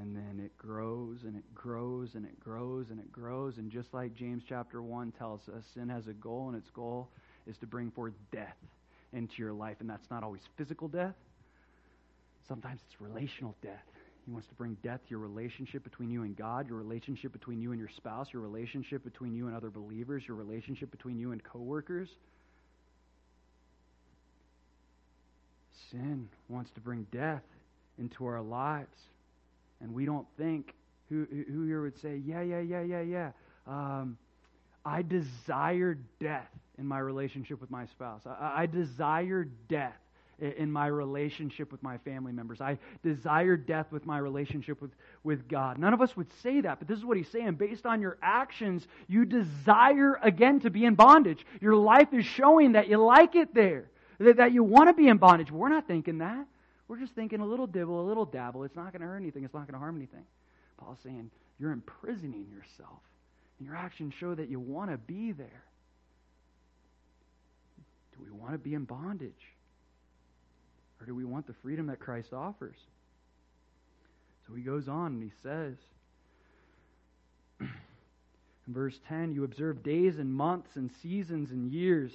[0.00, 3.58] And then it grows and it grows and it grows and it grows.
[3.58, 7.10] And just like James chapter 1 tells us, sin has a goal, and its goal
[7.46, 8.56] is to bring forth death
[9.12, 9.76] into your life.
[9.80, 11.14] And that's not always physical death,
[12.48, 13.84] sometimes it's relational death.
[14.24, 17.72] He wants to bring death your relationship between you and God, your relationship between you
[17.72, 21.44] and your spouse, your relationship between you and other believers, your relationship between you and
[21.44, 22.08] coworkers.
[25.90, 27.42] Sin wants to bring death
[27.98, 28.96] into our lives.
[29.82, 30.72] And we don't think,
[31.10, 33.30] who, who here would say, yeah, yeah, yeah, yeah, yeah.
[33.66, 34.16] Um,
[34.86, 38.22] I desire death in my relationship with my spouse.
[38.26, 39.96] I, I desire death
[40.40, 42.60] in my relationship with my family members.
[42.60, 44.90] I desire death with my relationship with,
[45.22, 45.78] with God.
[45.78, 47.54] None of us would say that, but this is what he's saying.
[47.54, 51.46] Based on your actions, you desire again to be in bondage.
[51.60, 53.84] Your life is showing that you like it there,
[54.18, 55.48] that, that you want to be in bondage.
[55.48, 56.46] But we're not thinking that.
[56.88, 58.64] We're just thinking a little dibble, a little dabble.
[58.64, 60.24] It's not going to hurt anything, it's not going to harm anything.
[60.76, 62.98] Paul's saying, you're imprisoning yourself.
[63.58, 65.62] And your actions show that you want to be there.
[68.16, 69.32] Do we want to be in bondage?
[71.00, 72.76] Or do we want the freedom that Christ offers?
[74.46, 75.74] So he goes on and he says,
[77.60, 82.12] in verse 10, you observe days and months and seasons and years.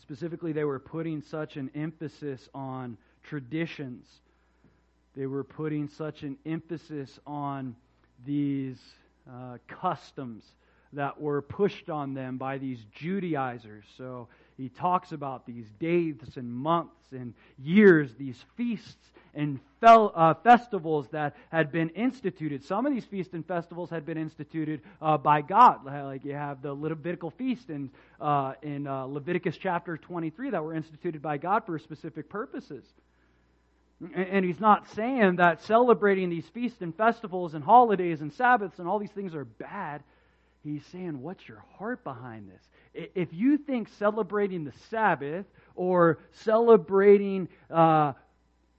[0.00, 4.06] Specifically, they were putting such an emphasis on traditions.
[5.16, 7.74] They were putting such an emphasis on
[8.24, 8.78] these
[9.28, 10.44] uh, customs
[10.92, 13.84] that were pushed on them by these Judaizers.
[13.98, 20.32] So he talks about these days and months and years, these feasts and fel- uh,
[20.34, 22.64] festivals that had been instituted.
[22.64, 25.84] Some of these feasts and festivals had been instituted uh, by God.
[25.84, 27.90] Like you have the Levitical feast in,
[28.20, 32.84] uh, in uh, Leviticus chapter 23 that were instituted by God for specific purposes.
[34.14, 38.88] And he's not saying that celebrating these feasts and festivals and holidays and Sabbaths and
[38.88, 40.02] all these things are bad.
[40.62, 42.62] He's saying, what's your heart behind this?
[43.14, 48.14] If you think celebrating the Sabbath or celebrating uh,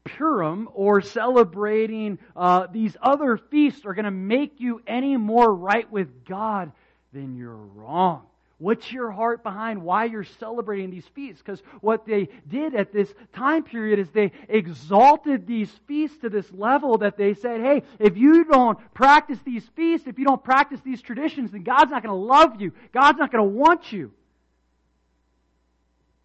[0.03, 5.91] Purim or celebrating uh, these other feasts are going to make you any more right
[5.91, 6.71] with God,
[7.13, 8.23] then you're wrong.
[8.59, 11.43] What's your heart behind why you're celebrating these feasts?
[11.45, 16.51] Because what they did at this time period is they exalted these feasts to this
[16.51, 20.79] level that they said, hey, if you don't practice these feasts, if you don't practice
[20.83, 22.71] these traditions, then God's not going to love you.
[22.91, 24.11] God's not going to want you.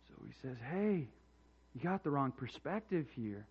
[0.09, 1.07] So he says, hey,
[1.75, 3.45] you got the wrong perspective here.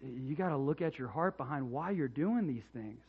[0.00, 3.00] You got to look at your heart behind why you're doing these things.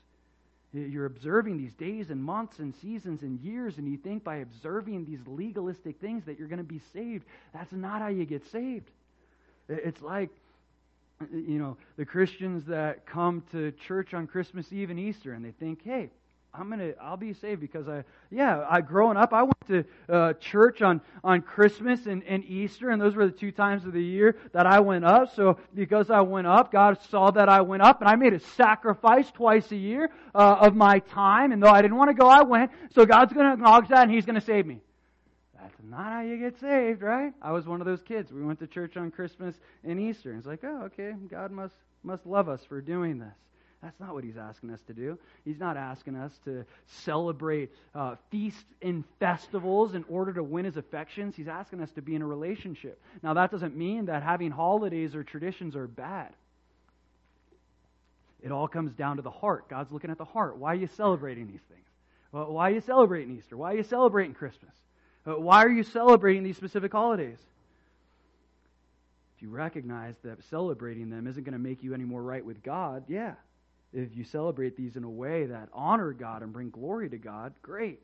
[0.72, 5.06] You're observing these days and months and seasons and years, and you think by observing
[5.06, 7.26] these legalistic things that you're going to be saved.
[7.54, 8.90] That's not how you get saved.
[9.68, 10.30] It's like,
[11.34, 15.52] you know, the Christians that come to church on Christmas Eve and Easter, and they
[15.52, 16.12] think, hey,
[16.54, 20.34] I'm gonna I'll be saved because I yeah I growing up I went to uh,
[20.34, 24.04] church on on Christmas and, and Easter and those were the two times of the
[24.04, 27.84] year that I went up so because I went up God saw that I went
[27.84, 31.70] up and I made a sacrifice twice a year uh, of my time and though
[31.70, 34.46] I didn't want to go I went so God's to acknowledge that and He's to
[34.46, 34.82] save me.
[35.62, 37.34] That's not how you get saved, right?
[37.42, 38.32] I was one of those kids.
[38.32, 40.30] We went to church on Christmas and Easter.
[40.32, 43.36] And it's like, oh, okay, God must must love us for doing this.
[43.82, 45.18] That's not what he's asking us to do.
[45.46, 50.76] He's not asking us to celebrate uh, feasts and festivals in order to win his
[50.76, 51.36] affections.
[51.36, 53.02] He's asking us to be in a relationship.
[53.24, 56.34] Now, that doesn't mean that having holidays or traditions are bad.
[58.42, 59.70] It all comes down to the heart.
[59.70, 60.58] God's looking at the heart.
[60.58, 61.86] Why are you celebrating these things?
[62.32, 63.56] Well, why are you celebrating Easter?
[63.56, 64.72] Why are you celebrating Christmas?
[65.26, 67.38] Uh, why are you celebrating these specific holidays?
[69.36, 72.62] If you recognize that celebrating them isn't going to make you any more right with
[72.62, 73.34] God, yeah,
[73.94, 77.54] if you celebrate these in a way that honor God and bring glory to God,
[77.62, 78.00] great.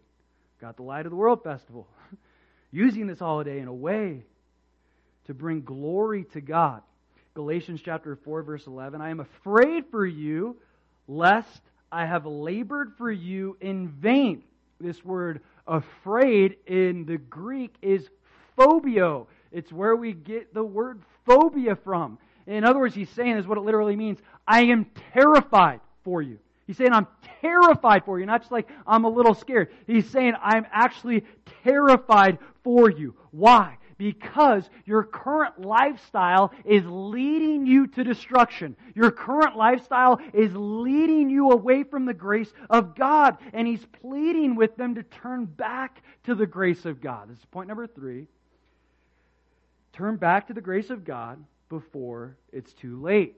[0.59, 1.87] Got the Light of the World Festival.
[2.71, 4.23] Using this holiday in a way
[5.27, 6.81] to bring glory to God.
[7.33, 10.57] Galatians chapter 4 verse 11, I am afraid for you
[11.07, 11.61] lest
[11.91, 14.43] I have labored for you in vain.
[14.79, 18.09] This word afraid in the Greek is
[18.55, 19.27] phobio.
[19.51, 22.17] It's where we get the word phobia from.
[22.47, 24.19] In other words, he's saying is what it literally means.
[24.47, 26.39] I am terrified for you.
[26.67, 27.07] He's saying I'm
[27.41, 29.69] terrified for you, not just like I'm a little scared.
[29.87, 31.23] He's saying I'm actually
[31.63, 33.15] terrified for you.
[33.31, 33.77] Why?
[33.97, 38.75] because your current lifestyle is leading you to destruction.
[38.93, 43.37] Your current lifestyle is leading you away from the grace of God.
[43.53, 47.29] And he's pleading with them to turn back to the grace of God.
[47.29, 48.27] This is point number three.
[49.93, 53.35] Turn back to the grace of God before it's too late.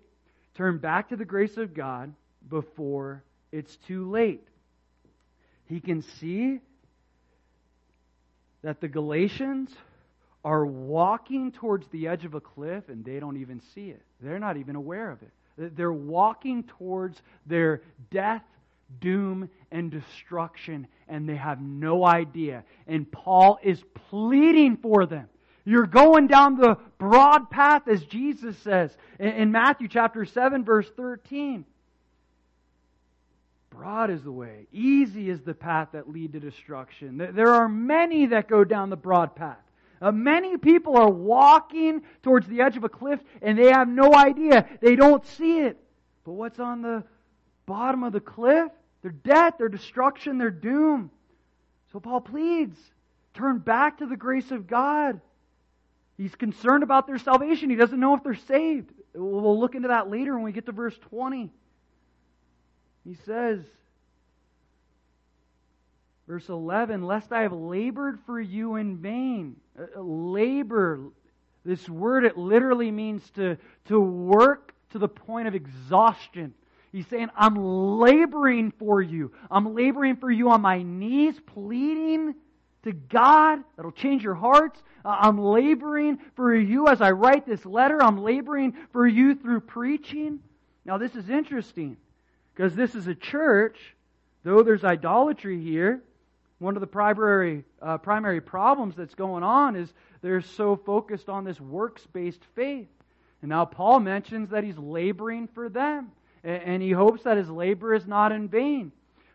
[0.55, 2.13] Turn back to the grace of God
[2.49, 4.47] before it's too late.
[5.65, 6.59] He can see
[8.63, 9.71] that the Galatians
[10.43, 14.01] are walking towards the edge of a cliff and they don't even see it.
[14.21, 15.75] They're not even aware of it.
[15.75, 18.43] They're walking towards their death,
[18.99, 22.63] doom, and destruction, and they have no idea.
[22.88, 25.28] And Paul is pleading for them.
[25.68, 31.65] You're going down the broad path, as Jesus says in Matthew chapter 7, verse 13.
[33.70, 37.18] Broad is the way, easy is the path that lead to destruction.
[37.18, 39.59] There are many that go down the broad path.
[40.01, 44.15] Uh, many people are walking towards the edge of a cliff and they have no
[44.15, 44.65] idea.
[44.80, 45.78] They don't see it.
[46.24, 47.03] But what's on the
[47.65, 48.72] bottom of the cliff?
[49.01, 51.11] Their death, their destruction, their doom.
[51.91, 52.78] So Paul pleads
[53.34, 55.20] turn back to the grace of God.
[56.18, 57.70] He's concerned about their salvation.
[57.70, 58.91] He doesn't know if they're saved.
[59.13, 61.51] We'll look into that later when we get to verse 20.
[63.05, 63.59] He says,
[66.28, 69.55] Verse 11, lest I have labored for you in vain.
[69.80, 70.99] Uh, uh, labor,
[71.63, 76.53] this word, it literally means to, to work to the point of exhaustion.
[76.91, 79.32] He's saying, I'm laboring for you.
[79.49, 82.36] I'm laboring for you on my knees, pleading
[82.84, 83.59] to God.
[83.75, 84.82] That'll change your hearts.
[85.03, 88.01] Uh, I'm laboring for you as I write this letter.
[88.01, 90.39] I'm laboring for you through preaching.
[90.86, 91.97] Now, this is interesting
[92.53, 93.78] because this is a church,
[94.43, 96.01] though there's idolatry here,
[96.59, 101.43] one of the primary, uh, primary problems that's going on is they're so focused on
[101.43, 102.88] this works based faith.
[103.41, 106.11] And now Paul mentions that he's laboring for them,
[106.43, 108.91] and he hopes that his labor is not in vain.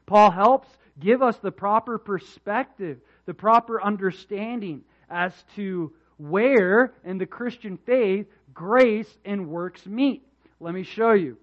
[0.06, 0.68] Paul helps
[0.98, 8.26] give us the proper perspective, the proper understanding as to where in the Christian faith
[8.54, 10.26] grace and works meet.
[10.60, 11.36] Let me show you.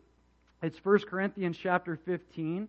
[0.61, 2.67] It's 1 Corinthians chapter 15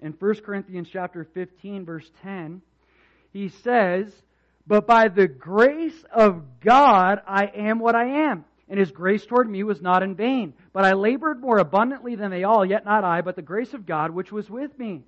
[0.00, 2.62] in 1 Corinthians chapter 15 verse 10,
[3.32, 4.22] he says,
[4.66, 9.48] "But by the grace of God I am what I am." and his grace toward
[9.48, 10.52] me was not in vain.
[10.72, 13.86] But I labored more abundantly than they all, yet not I, but the grace of
[13.86, 15.04] God which was with me.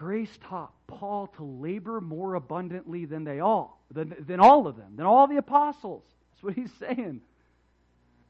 [0.00, 4.96] Grace taught Paul to labor more abundantly than they all, than, than all of them,
[4.96, 6.02] than all the apostles.
[6.30, 7.20] That's what he's saying.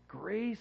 [0.09, 0.59] Grace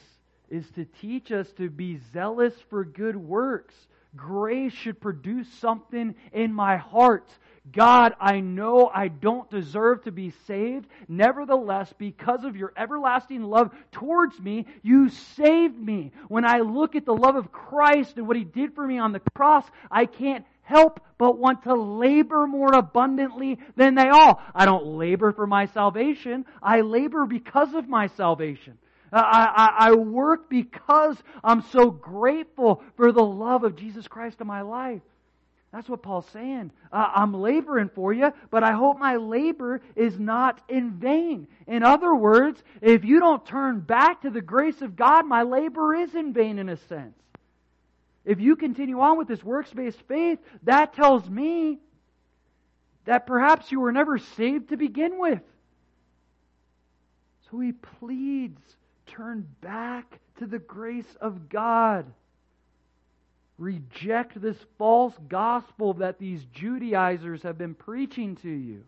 [0.52, 3.74] is to teach us to be zealous for good works
[4.16, 7.30] grace should produce something in my heart.
[7.72, 10.88] God, I know I don't deserve to be saved.
[11.08, 16.12] Nevertheless, because of your everlasting love towards me, you saved me.
[16.30, 19.12] When I look at the love of Christ and what He did for me on
[19.12, 24.42] the cross, I can't help but want to labor more abundantly than they all.
[24.54, 26.46] I don't labor for my salvation.
[26.62, 28.78] I labor because of my salvation.
[29.12, 29.20] I,
[29.80, 34.62] I, I work because I'm so grateful for the love of Jesus Christ in my
[34.62, 35.02] life.
[35.74, 36.72] That's what Paul's saying.
[36.92, 41.48] Uh, I'm laboring for you, but I hope my labor is not in vain.
[41.68, 45.96] In other words, if you don't turn back to the grace of God, my labor
[45.96, 47.16] is in vain in a sense.
[48.30, 51.80] If you continue on with this works based faith, that tells me
[53.06, 55.42] that perhaps you were never saved to begin with.
[57.50, 58.62] So he pleads
[59.10, 62.06] Turn back to the grace of God.
[63.58, 68.84] Reject this false gospel that these Judaizers have been preaching to you.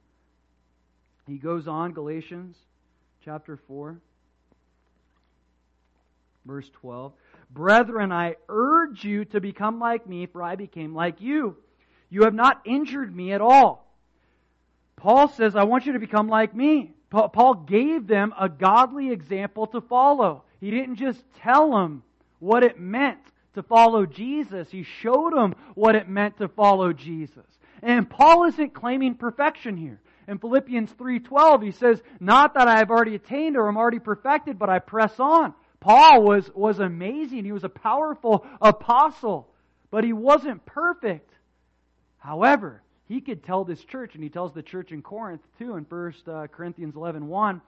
[1.27, 2.55] He goes on, Galatians
[3.25, 3.97] chapter 4,
[6.45, 7.11] verse 12.
[7.53, 11.57] Brethren, I urge you to become like me, for I became like you.
[12.09, 13.87] You have not injured me at all.
[14.95, 16.93] Paul says, I want you to become like me.
[17.09, 20.43] Paul gave them a godly example to follow.
[20.59, 22.03] He didn't just tell them
[22.39, 23.19] what it meant
[23.55, 24.69] to follow Jesus.
[24.71, 27.45] He showed them what it meant to follow Jesus.
[27.81, 29.99] And Paul isn't claiming perfection here.
[30.27, 34.57] In Philippians 3:12 he says, "Not that I have already attained or am already perfected,
[34.57, 37.43] but I press on." Paul was was amazing.
[37.43, 39.49] He was a powerful apostle,
[39.89, 41.29] but he wasn't perfect.
[42.17, 45.83] However, he could tell this church, and he tells the church in Corinth too in
[45.83, 47.61] 1 uh, Corinthians 11 1,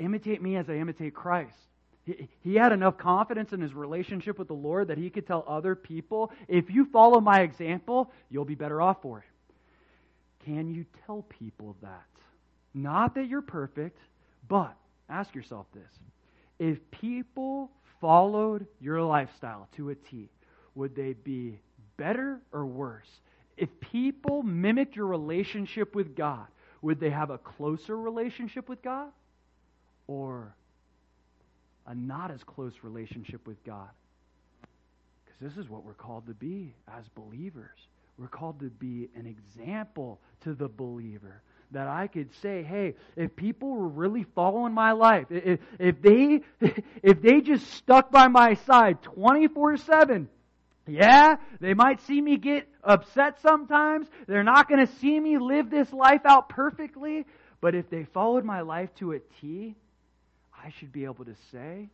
[0.00, 1.56] imitate me as I imitate Christ.
[2.04, 5.44] He, he had enough confidence in his relationship with the Lord that he could tell
[5.46, 10.44] other people, if you follow my example, you'll be better off for it.
[10.44, 12.04] Can you tell people that?
[12.74, 13.98] Not that you're perfect,
[14.48, 14.76] but
[15.08, 15.92] ask yourself this.
[16.58, 20.28] If people followed your lifestyle to a T,
[20.74, 21.58] would they be
[21.96, 23.08] better or worse?
[23.56, 26.46] If people mimicked your relationship with God,
[26.82, 29.10] would they have a closer relationship with God
[30.06, 30.54] or
[31.86, 33.88] a not as close relationship with God?
[35.24, 37.78] Because this is what we're called to be as believers.
[38.18, 41.42] We're called to be an example to the believer.
[41.74, 46.40] That I could say, hey, if people were really following my life, if, if they
[47.02, 50.28] if they just stuck by my side 24 7,
[50.86, 54.06] yeah, they might see me get upset sometimes.
[54.28, 57.26] They're not going to see me live this life out perfectly.
[57.60, 59.74] But if they followed my life to a T,
[60.56, 61.88] I should be able to say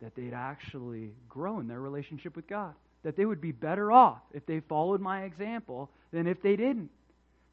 [0.00, 2.74] that they'd actually grow in their relationship with God.
[3.02, 6.90] That they would be better off if they followed my example than if they didn't.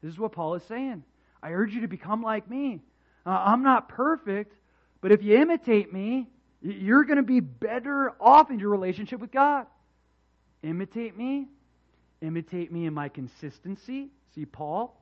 [0.02, 1.02] This is what Paul is saying.
[1.44, 2.80] I urge you to become like me.
[3.26, 4.54] Uh, I'm not perfect,
[5.02, 6.26] but if you imitate me,
[6.62, 9.66] you're going to be better off in your relationship with God.
[10.62, 11.46] Imitate me.
[12.22, 14.08] Imitate me in my consistency.
[14.34, 14.98] See, Paul,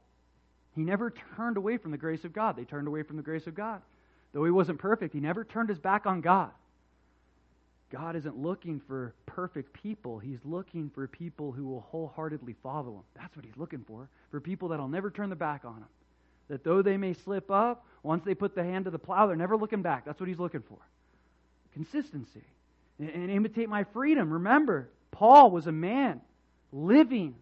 [0.74, 2.56] he never turned away from the grace of God.
[2.56, 3.80] They turned away from the grace of God.
[4.32, 6.50] Though he wasn't perfect, he never turned his back on God.
[7.92, 10.18] God isn't looking for perfect people.
[10.18, 13.02] He's looking for people who will wholeheartedly follow him.
[13.14, 14.08] That's what he's looking for.
[14.32, 15.88] For people that'll never turn their back on him.
[16.52, 19.36] That though they may slip up, once they put the hand to the plow, they're
[19.36, 20.04] never looking back.
[20.04, 20.76] That's what he's looking for.
[21.72, 22.44] Consistency.
[22.98, 24.30] And, and imitate my freedom.
[24.30, 26.20] Remember, Paul was a man
[26.70, 27.36] living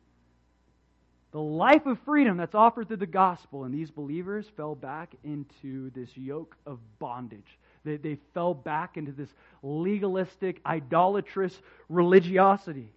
[1.33, 5.91] the life of freedom that's offered through the gospel, and these believers fell back into
[5.91, 7.59] this yoke of bondage.
[7.85, 9.31] They, they fell back into this
[9.65, 11.59] legalistic, idolatrous
[11.89, 12.93] religiosity.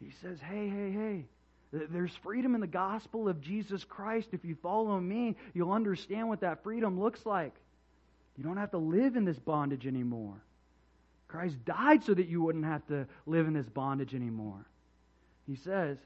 [0.00, 1.24] He says, Hey, hey, hey,
[1.72, 4.28] there's freedom in the gospel of Jesus Christ.
[4.32, 7.54] If you follow me, you'll understand what that freedom looks like.
[8.36, 10.34] You don't have to live in this bondage anymore.
[11.28, 14.64] Christ died so that you wouldn't have to live in this bondage anymore.
[15.46, 15.98] He says,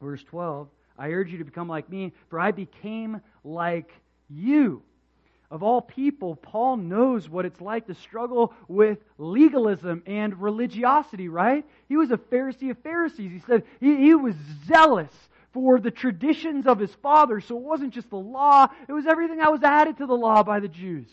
[0.00, 0.68] verse 12,
[0.98, 3.90] I urge you to become like me, for I became like
[4.28, 4.82] you.
[5.50, 11.64] Of all people, Paul knows what it's like to struggle with legalism and religiosity, right?
[11.88, 13.30] He was a Pharisee of Pharisees.
[13.30, 14.34] He said he, he was
[14.66, 15.12] zealous
[15.52, 17.40] for the traditions of his father.
[17.40, 20.42] So it wasn't just the law, it was everything that was added to the law
[20.42, 21.06] by the Jews.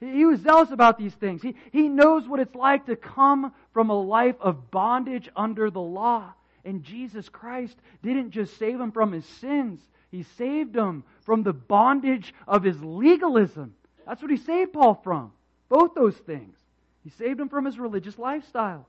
[0.00, 1.42] He was zealous about these things.
[1.42, 5.80] He, he knows what it's like to come from a life of bondage under the
[5.80, 6.32] law.
[6.64, 9.80] And Jesus Christ didn't just save him from his sins,
[10.12, 13.74] he saved him from the bondage of his legalism.
[14.06, 15.32] That's what he saved Paul from.
[15.68, 16.54] Both those things.
[17.02, 18.86] He saved him from his religious lifestyle.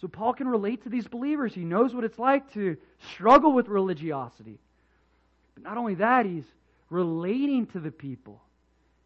[0.00, 1.54] So Paul can relate to these believers.
[1.54, 2.76] He knows what it's like to
[3.14, 4.58] struggle with religiosity.
[5.54, 6.44] But not only that, he's
[6.90, 8.42] relating to the people.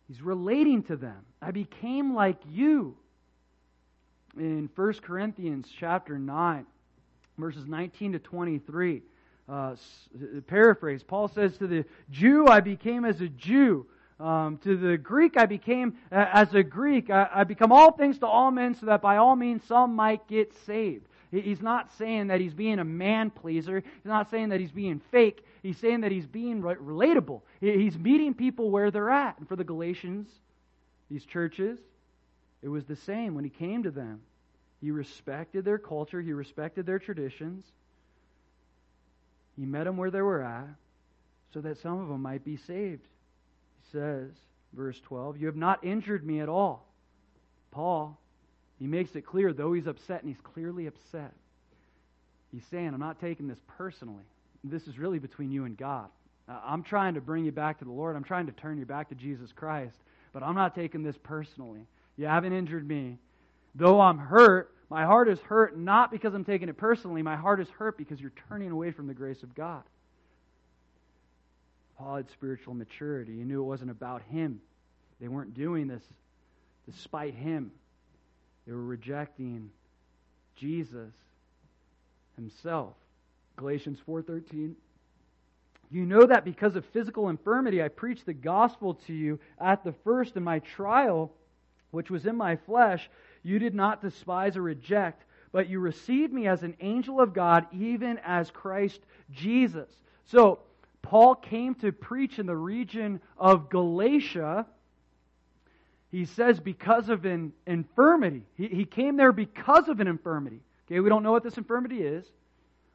[0.09, 1.19] He's relating to them.
[1.41, 2.97] I became like you.
[4.39, 6.65] In 1 Corinthians chapter 9,
[7.37, 9.03] verses 19 to 23,
[9.49, 9.77] uh,
[10.47, 13.87] paraphrase, Paul says, To the Jew I became as a Jew.
[14.21, 17.11] Um, to the Greek I became uh, as a Greek.
[17.11, 20.29] I, I become all things to all men so that by all means some might
[20.29, 21.07] get saved.
[21.33, 23.81] He's not saying that he's being a man pleaser.
[23.81, 25.47] He's not saying that he's being fake.
[25.63, 27.41] He's saying that he's being relatable.
[27.59, 29.39] He's meeting people where they're at.
[29.39, 30.29] And for the Galatians,
[31.11, 31.79] these churches,
[32.61, 34.21] it was the same when he came to them.
[34.83, 37.65] He respected their culture, he respected their traditions.
[39.57, 40.69] He met them where they were at
[41.53, 43.07] so that some of them might be saved.
[43.83, 44.31] He says,
[44.73, 46.87] verse 12, You have not injured me at all.
[47.71, 48.19] Paul,
[48.79, 51.33] he makes it clear, though he's upset, and he's clearly upset.
[52.51, 54.25] He's saying, I'm not taking this personally.
[54.65, 56.09] This is really between you and God.
[56.49, 58.17] I'm trying to bring you back to the Lord.
[58.17, 59.97] I'm trying to turn you back to Jesus Christ,
[60.33, 61.87] but I'm not taking this personally.
[62.17, 63.19] You haven't injured me.
[63.75, 67.23] Though I'm hurt, my heart is hurt not because I'm taking it personally.
[67.23, 69.83] My heart is hurt because you're turning away from the grace of God.
[71.97, 73.39] Paul had spiritual maturity.
[73.39, 74.61] He knew it wasn't about him.
[75.21, 76.03] They weren't doing this
[76.91, 77.71] despite him.
[78.67, 79.71] They were rejecting
[80.57, 81.13] Jesus
[82.37, 82.95] himself.
[83.57, 84.75] Galatians 4:13
[85.91, 89.93] You know that because of physical infirmity I preached the gospel to you at the
[90.05, 91.33] first in my trial
[91.93, 93.09] which was in my flesh
[93.43, 97.67] you did not despise or reject but you received me as an angel of God
[97.73, 99.91] even as Christ Jesus.
[100.25, 100.61] So
[101.03, 104.67] Paul came to preach in the region of Galatia
[106.13, 108.43] he says because of an infirmity.
[108.55, 110.61] He, he came there because of an infirmity.
[110.87, 112.27] Okay, we don't know what this infirmity is.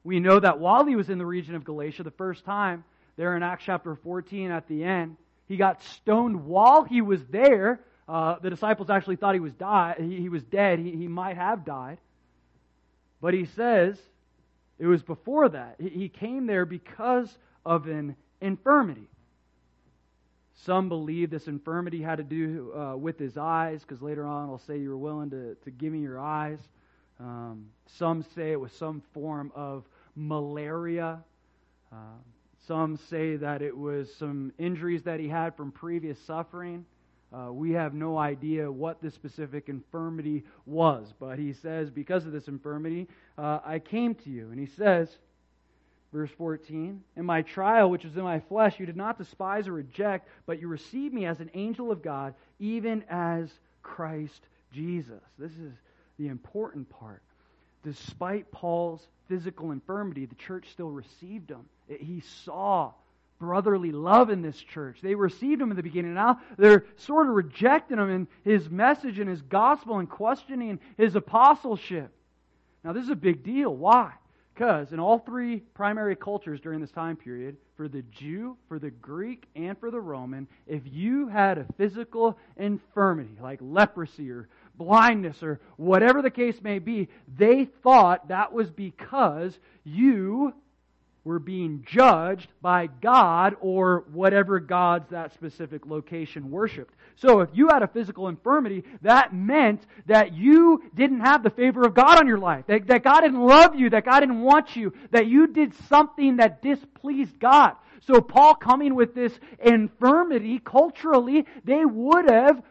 [0.04, 2.84] We know that while he was in the region of Galatia the first time,
[3.18, 5.18] there in Acts chapter 14 at the end,
[5.48, 7.82] he got stoned while he was there.
[8.08, 10.80] Uh, the disciples actually thought he was die, he, he was dead.
[10.80, 11.97] He, he might have died.
[13.22, 13.99] But he says
[14.80, 15.76] it was before that.
[15.80, 17.36] He, he came there because
[17.66, 19.08] of an infirmity.
[20.64, 24.58] Some believe this infirmity had to do uh, with his eyes, because later on I'll
[24.58, 26.60] say you were willing to, to give me your eyes.
[27.20, 29.84] Um, some say it was some form of
[30.16, 31.20] malaria.
[31.91, 31.95] Uh,
[32.68, 36.86] some say that it was some injuries that he had from previous suffering.
[37.34, 42.32] Uh, we have no idea what the specific infirmity was, but he says, Because of
[42.32, 43.07] this infirmity,
[43.38, 44.49] uh, I came to you.
[44.51, 45.09] And he says,
[46.13, 49.73] Verse 14, In my trial, which was in my flesh, you did not despise or
[49.73, 53.49] reject, but you received me as an angel of God, even as
[53.84, 55.21] Christ Jesus.
[55.38, 55.73] This is
[56.17, 57.21] the important part.
[57.84, 61.65] Despite Paul's physical infirmity, the church still received him.
[61.88, 62.93] He saw
[63.39, 64.99] brotherly love in this church.
[65.01, 66.13] They received him in the beginning.
[66.13, 71.15] Now they're sort of rejecting him and his message and his gospel and questioning his
[71.15, 72.11] apostleship.
[72.83, 73.75] Now, this is a big deal.
[73.75, 74.13] Why?
[74.53, 78.89] Because in all three primary cultures during this time period, for the Jew, for the
[78.89, 85.43] Greek, and for the Roman, if you had a physical infirmity, like leprosy or blindness
[85.43, 87.07] or whatever the case may be,
[87.38, 90.53] they thought that was because you
[91.28, 96.95] were being judged by God or whatever gods that specific location worshiped.
[97.17, 101.84] So if you had a physical infirmity, that meant that you didn't have the favor
[101.84, 104.75] of God on your life, that, that God didn't love you, that God didn't want
[104.75, 107.73] you, that you did something that displeased God.
[108.05, 112.63] So Paul coming with this infirmity, culturally, they would have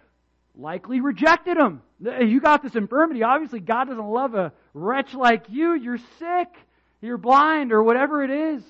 [0.54, 1.82] likely rejected him.
[2.00, 3.22] You got this infirmity.
[3.22, 5.74] Obviously, God doesn't love a wretch like you.
[5.74, 6.48] You're sick.
[7.00, 8.62] You're blind or whatever it is.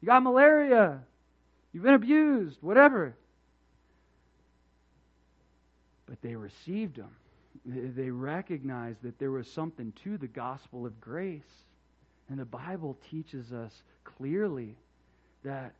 [0.00, 1.00] You got malaria.
[1.72, 3.14] You've been abused, whatever.
[6.06, 7.10] But they received him.
[7.66, 11.42] They recognized that there was something to the gospel of grace.
[12.30, 13.72] And the Bible teaches us
[14.04, 14.76] clearly
[15.44, 15.72] that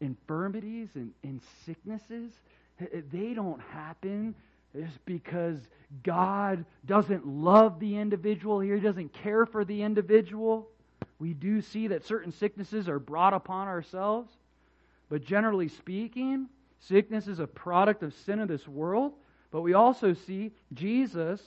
[0.00, 2.32] infirmities and, and sicknesses,
[2.80, 4.34] eh, eh, they don't happen
[4.74, 5.58] just because
[6.02, 10.68] God doesn't love the individual here, He doesn't care for the individual.
[11.22, 14.28] We do see that certain sicknesses are brought upon ourselves.
[15.08, 16.48] But generally speaking,
[16.80, 19.12] sickness is a product of sin of this world.
[19.52, 21.40] But we also see Jesus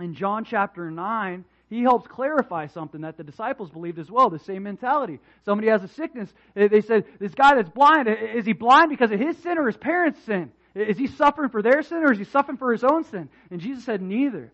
[0.00, 4.38] in John chapter 9 he helps clarify something that the disciples believed as well, the
[4.38, 5.20] same mentality.
[5.44, 6.32] Somebody has a sickness.
[6.54, 9.76] They said, This guy that's blind, is he blind because of his sin or his
[9.76, 10.50] parents' sin?
[10.74, 13.28] Is he suffering for their sin or is he suffering for his own sin?
[13.50, 14.50] And Jesus said, Neither.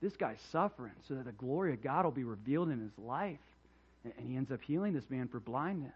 [0.00, 3.38] This guy's suffering so that the glory of God will be revealed in his life.
[4.16, 5.92] And he ends up healing this man for blindness.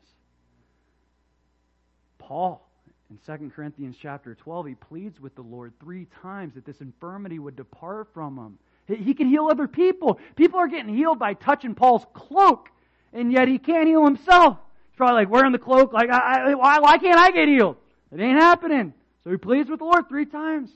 [2.19, 2.67] Paul,
[3.11, 7.39] in 2 Corinthians chapter 12, he pleads with the Lord three times that this infirmity
[7.39, 8.59] would depart from him.
[8.87, 10.19] He can heal other people.
[10.37, 12.69] People are getting healed by touching Paul's cloak,
[13.13, 14.59] and yet he can't heal himself.
[14.91, 17.77] He's probably like wearing the cloak, like, I, I, why, why can't I get healed?
[18.13, 18.93] It ain't happening.
[19.25, 20.71] So he pleads with the Lord three times.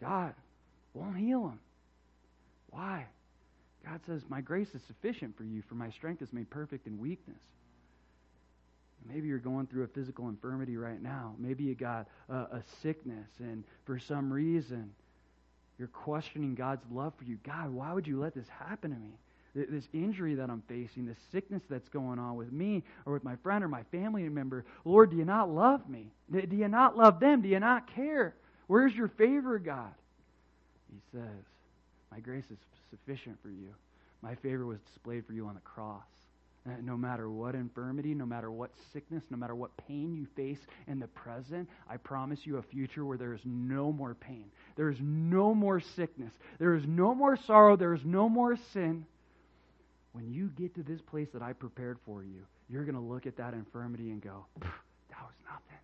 [0.00, 0.34] God
[0.94, 1.58] won't heal him.
[2.70, 3.06] Why?
[3.84, 6.98] God says, My grace is sufficient for you, for my strength is made perfect in
[6.98, 7.40] weakness.
[9.08, 11.34] Maybe you're going through a physical infirmity right now.
[11.38, 14.92] Maybe you got a, a, sickness, and for some reason,
[15.78, 17.38] you're questioning God's love for you.
[17.44, 19.10] God, why would you let this happen to me?
[19.54, 23.36] This injury that I'm facing, this sickness that's going on with me or with my
[23.36, 24.64] friend or my family member.
[24.84, 26.10] Lord, do you not love me?
[26.30, 27.42] Do you not love them?
[27.42, 28.34] Do you not care?
[28.66, 29.92] Where's your favor, God?
[30.90, 31.44] He says,
[32.10, 32.58] My grace is
[32.92, 33.74] sufficient for you.
[34.22, 36.04] My favor was displayed for you on the cross.
[36.64, 40.60] Uh, no matter what infirmity, no matter what sickness, no matter what pain you face
[40.86, 44.44] in the present, I promise you a future where there is no more pain.
[44.76, 46.32] There is no more sickness.
[46.60, 47.74] There is no more sorrow.
[47.74, 49.06] There is no more sin.
[50.12, 53.26] When you get to this place that I prepared for you, you're going to look
[53.26, 55.82] at that infirmity and go, that was nothing.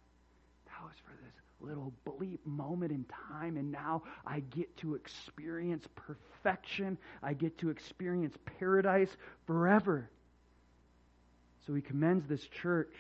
[0.66, 5.86] That was for this little bleep moment in time, and now I get to experience
[5.96, 6.98] perfection.
[7.22, 10.09] I get to experience paradise forever.
[11.66, 12.94] So he commends this church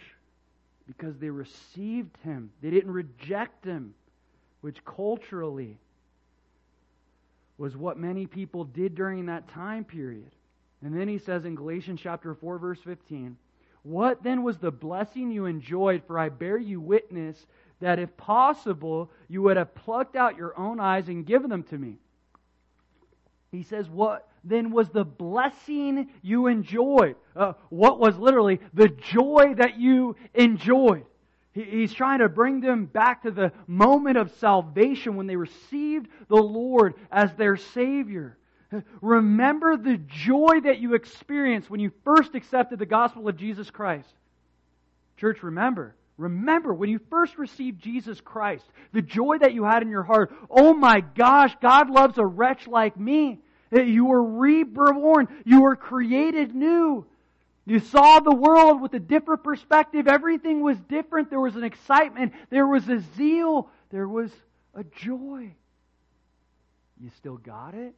[0.86, 3.94] because they received him, they didn't reject him,
[4.62, 5.76] which culturally
[7.58, 10.30] was what many people did during that time period.
[10.82, 13.36] And then he says in Galatians chapter 4 verse 15,
[13.82, 16.02] What then was the blessing you enjoyed?
[16.06, 17.46] For I bear you witness
[17.80, 21.78] that if possible, you would have plucked out your own eyes and given them to
[21.78, 21.96] me.
[23.50, 27.16] He says, What then was the blessing you enjoyed?
[27.34, 31.04] Uh, what was literally the joy that you enjoyed?
[31.52, 36.08] He, he's trying to bring them back to the moment of salvation when they received
[36.28, 38.36] the Lord as their Savior.
[39.00, 44.12] Remember the joy that you experienced when you first accepted the gospel of Jesus Christ.
[45.16, 45.94] Church, remember.
[46.18, 50.34] Remember when you first received Jesus Christ, the joy that you had in your heart.
[50.50, 53.38] Oh my gosh, God loves a wretch like me.
[53.72, 55.28] Eh, you were reborn.
[55.44, 57.06] You were created new.
[57.66, 60.08] You saw the world with a different perspective.
[60.08, 61.30] Everything was different.
[61.30, 62.32] There was an excitement.
[62.50, 63.70] There was a zeal.
[63.90, 64.32] There was
[64.74, 65.54] a joy.
[67.00, 67.94] You still got it?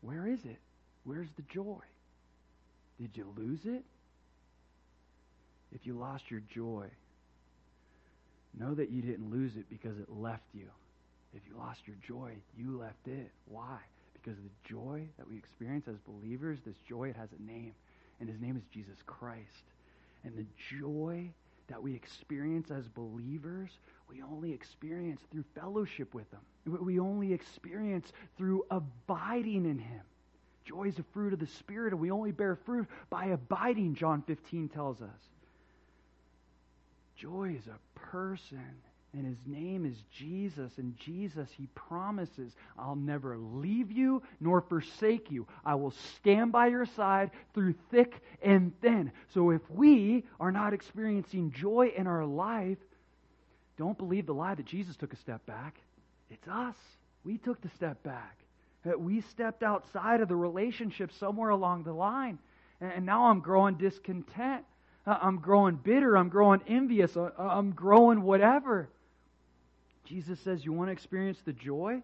[0.00, 0.58] Where is it?
[1.02, 1.80] Where's the joy?
[2.98, 3.84] Did you lose it?
[5.74, 6.86] If you lost your joy,
[8.58, 10.68] know that you didn't lose it because it left you.
[11.34, 13.30] If you lost your joy, you left it.
[13.46, 13.78] Why?
[14.12, 17.74] Because the joy that we experience as believers, this joy, it has a name.
[18.20, 19.42] And his name is Jesus Christ.
[20.24, 20.46] And the
[20.78, 21.28] joy
[21.68, 23.70] that we experience as believers,
[24.08, 26.84] we only experience through fellowship with Him.
[26.84, 30.02] We only experience through abiding in Him.
[30.64, 34.22] Joy is a fruit of the Spirit, and we only bear fruit by abiding, John
[34.26, 35.08] 15 tells us.
[37.16, 38.74] Joy is a person
[39.14, 40.72] and his name is Jesus.
[40.76, 45.46] And Jesus, he promises, I'll never leave you nor forsake you.
[45.64, 49.12] I will stand by your side through thick and thin.
[49.32, 52.78] So if we are not experiencing joy in our life,
[53.76, 55.76] don't believe the lie that Jesus took a step back.
[56.30, 56.76] It's us.
[57.24, 58.36] We took the step back.
[58.84, 62.38] That We stepped outside of the relationship somewhere along the line.
[62.80, 64.64] And now I'm growing discontent.
[65.06, 66.16] I'm growing bitter.
[66.16, 67.16] I'm growing envious.
[67.16, 68.88] I'm growing whatever.
[70.04, 72.02] Jesus says, You want to experience the joy?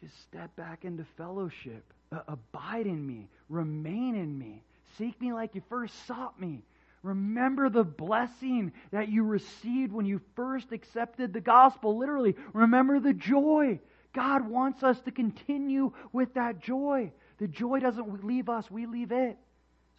[0.00, 1.84] Just step back into fellowship.
[2.28, 3.28] Abide in me.
[3.48, 4.62] Remain in me.
[4.98, 6.62] Seek me like you first sought me.
[7.02, 11.96] Remember the blessing that you received when you first accepted the gospel.
[11.96, 13.78] Literally, remember the joy.
[14.12, 17.12] God wants us to continue with that joy.
[17.38, 19.36] The joy doesn't leave us, we leave it.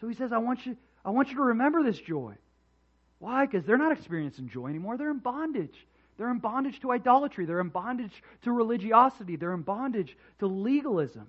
[0.01, 0.75] So he says, I want you,
[1.07, 2.35] I want you to remember this joy.
[3.19, 3.45] Why?
[3.45, 4.97] Because they're not experiencing joy anymore.
[4.97, 5.87] They're in bondage.
[6.17, 7.45] They're in bondage to idolatry.
[7.45, 8.11] They're in bondage
[8.43, 9.37] to religiosity.
[9.37, 11.27] They're in bondage to legalism.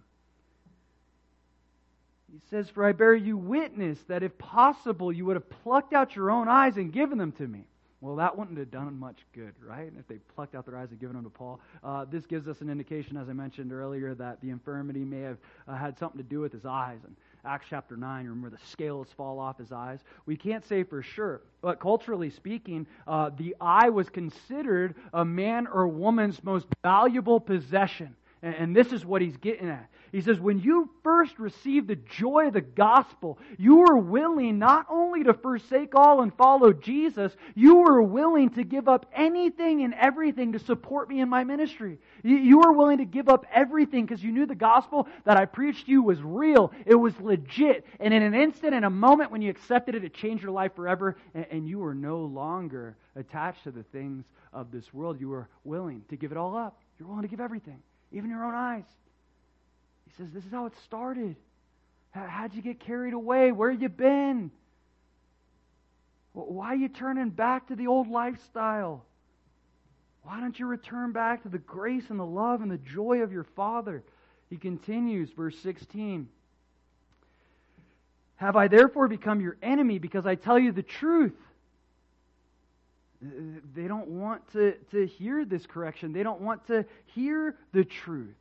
[2.33, 6.16] He says, For I bear you witness that if possible you would have plucked out
[6.16, 7.64] your own eyes and given them to me.
[8.01, 9.92] Well, that wouldn't have done much good, right?
[9.99, 11.59] If they plucked out their eyes and given them to Paul.
[11.82, 15.38] Uh, this gives us an indication, as I mentioned earlier, that the infirmity may have
[15.66, 17.01] uh, had something to do with his eyes.
[17.05, 19.99] And Acts chapter 9, remember the scales fall off his eyes.
[20.26, 25.66] We can't say for sure, but culturally speaking, uh, the eye was considered a man
[25.66, 28.14] or woman's most valuable possession.
[28.41, 29.89] And, this is what he's getting at.
[30.12, 34.86] He says, when you first received the joy of the gospel, you were willing not
[34.89, 39.93] only to forsake all and follow Jesus, you were willing to give up anything and
[39.95, 41.99] everything to support me in my ministry.
[42.22, 45.86] You were willing to give up everything because you knew the gospel that I preached
[45.86, 46.72] to you was real.
[46.86, 47.86] It was legit.
[47.99, 50.76] And in an instant, in a moment when you accepted it, it changed your life
[50.76, 51.16] forever.
[51.34, 55.20] And you were no longer attached to the things of this world.
[55.20, 56.80] You were willing to give it all up.
[56.99, 57.80] You're willing to give everything,
[58.12, 58.84] even your own eyes.
[60.06, 61.36] He says, This is how it started.
[62.11, 63.52] How'd you get carried away?
[63.52, 64.50] Where you been?
[66.32, 69.04] Why are you turning back to the old lifestyle?
[70.22, 73.32] Why don't you return back to the grace and the love and the joy of
[73.32, 74.04] your Father?
[74.50, 76.28] He continues, verse 16.
[78.36, 81.32] Have I therefore become your enemy because I tell you the truth?
[83.20, 86.12] They don't want to, to hear this correction.
[86.12, 88.36] They don't want to hear the truth.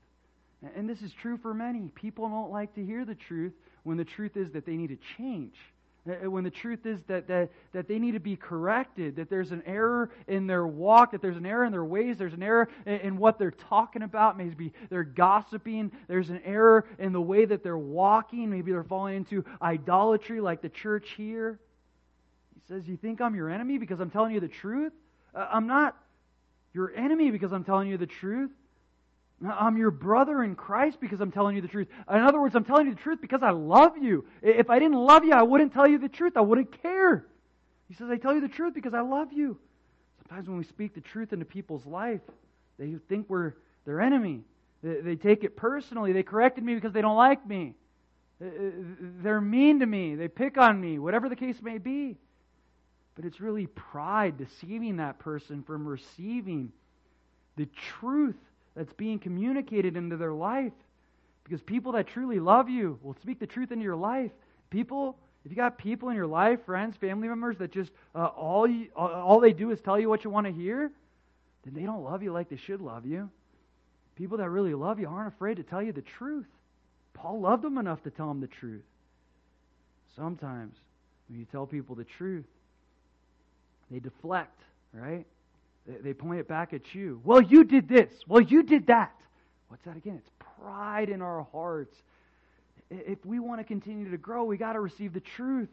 [0.75, 1.89] And this is true for many.
[1.95, 3.53] People don't like to hear the truth
[3.84, 5.55] when the truth is that they need to change.
[6.05, 9.61] When the truth is that, that, that they need to be corrected, that there's an
[9.65, 13.17] error in their walk, that there's an error in their ways, there's an error in
[13.17, 14.38] what they're talking about.
[14.38, 18.49] Maybe they're gossiping, there's an error in the way that they're walking.
[18.49, 21.59] Maybe they're falling into idolatry like the church here.
[22.70, 24.93] Says, You think I'm your enemy because I'm telling you the truth?
[25.34, 25.95] Uh, I'm not
[26.74, 28.51] your enemy because I'm telling you the truth.
[29.45, 31.88] Uh, I'm your brother in Christ because I'm telling you the truth.
[32.11, 34.26] In other words, I'm telling you the truth because I love you.
[34.41, 36.34] If I didn't love you, I wouldn't tell you the truth.
[36.36, 37.26] I wouldn't care.
[37.88, 39.57] He says, I tell you the truth because I love you.
[40.28, 42.22] Sometimes when we speak the truth into people's life,
[42.78, 43.53] they think we're
[43.86, 44.41] their enemy.
[44.84, 46.11] They, they take it personally.
[46.11, 47.76] They corrected me because they don't like me.
[48.41, 48.49] Uh, uh,
[49.24, 50.15] they're mean to me.
[50.15, 52.18] They pick on me, whatever the case may be.
[53.18, 56.72] But it's really pride deceiving that person from receiving
[57.55, 57.68] the
[57.99, 58.38] truth
[58.76, 60.72] that's being communicated into their life.
[61.43, 64.30] Because people that truly love you will speak the truth into your life.
[64.70, 68.68] People, if you got people in your life, friends, family members that just uh, all
[68.68, 70.91] you, all they do is tell you what you want to hear,
[71.65, 73.32] then they don't love you like they should love you.
[74.15, 76.45] People that really love you aren't afraid to tell you the truth.
[77.15, 78.84] Paul loved them enough to tell them the truth.
[80.15, 80.76] Sometimes
[81.28, 82.45] when you tell people the truth,
[83.92, 84.62] they deflect,
[84.94, 85.26] right?
[85.86, 87.22] They point it back at you.
[87.24, 88.12] Well, you did this.
[88.28, 89.16] Well, you did that.
[89.70, 90.16] What's that again?
[90.18, 91.96] It's pride in our hearts.
[92.90, 95.70] If we want to continue to grow, we got to receive the truth.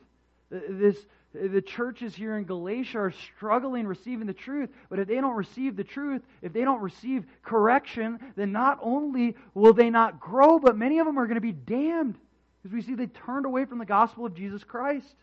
[0.55, 5.09] Uh, this, uh, the churches here in Galatia are struggling receiving the truth, but if
[5.09, 9.91] they don't receive the truth, if they don't receive correction, then not only will they
[9.91, 12.17] not grow, but many of them are going to be damned.
[12.63, 15.15] Because we see they turned away from the gospel of Jesus Christ.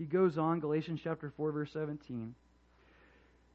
[0.00, 2.34] He goes on, Galatians chapter 4, verse 17.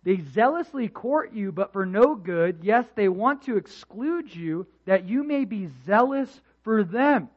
[0.04, 2.60] They zealously court you, but for no good.
[2.62, 6.30] Yes, they want to exclude you, that you may be zealous
[6.62, 7.30] for them.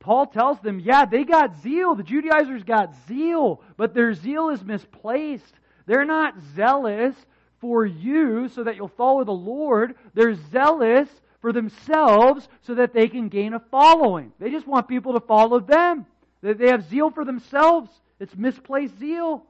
[0.00, 1.94] Paul tells them, yeah, they got zeal.
[1.94, 5.54] The Judaizers got zeal, but their zeal is misplaced.
[5.86, 7.14] They're not zealous
[7.58, 9.94] for you so that you'll follow the Lord.
[10.12, 11.08] They're zealous
[11.40, 14.32] for themselves so that they can gain a following.
[14.38, 16.04] They just want people to follow them.
[16.42, 17.90] They have zeal for themselves.
[18.20, 19.44] It's misplaced zeal.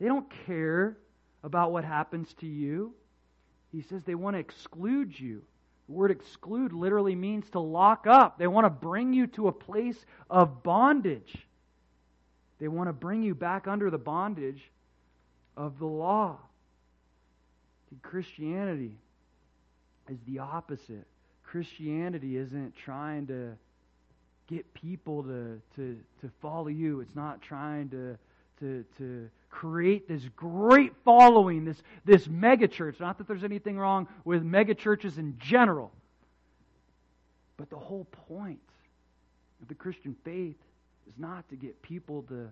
[0.00, 0.98] They don't care
[1.44, 2.92] about what happens to you.
[3.70, 5.42] He says they want to exclude you.
[5.86, 8.38] The word exclude literally means to lock up.
[8.38, 11.36] They want to bring you to a place of bondage.
[12.58, 14.62] They want to bring you back under the bondage
[15.56, 16.38] of the law.
[18.02, 18.96] Christianity
[20.08, 21.06] is the opposite.
[21.44, 23.52] Christianity isn't trying to
[24.48, 27.00] get people to, to, to follow you.
[27.00, 28.18] It's not trying to,
[28.60, 33.00] to, to create this great following, this, this megachurch.
[33.00, 35.92] Not that there's anything wrong with megachurches in general,
[37.56, 38.60] but the whole point
[39.60, 40.56] of the Christian faith
[41.08, 42.48] is not to get people to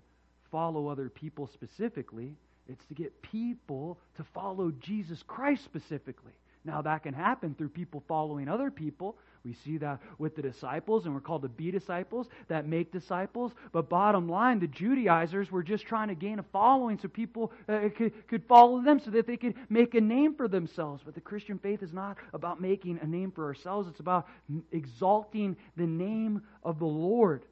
[0.50, 2.34] follow other people specifically,
[2.68, 6.32] it's to get people to follow Jesus Christ specifically.
[6.64, 9.16] Now, that can happen through people following other people.
[9.44, 13.52] We see that with the disciples, and we're called to be disciples that make disciples.
[13.72, 17.88] But bottom line, the Judaizers were just trying to gain a following so people uh,
[17.96, 21.02] could, could follow them so that they could make a name for themselves.
[21.02, 24.28] But the Christian faith is not about making a name for ourselves, it's about
[24.70, 27.46] exalting the name of the Lord.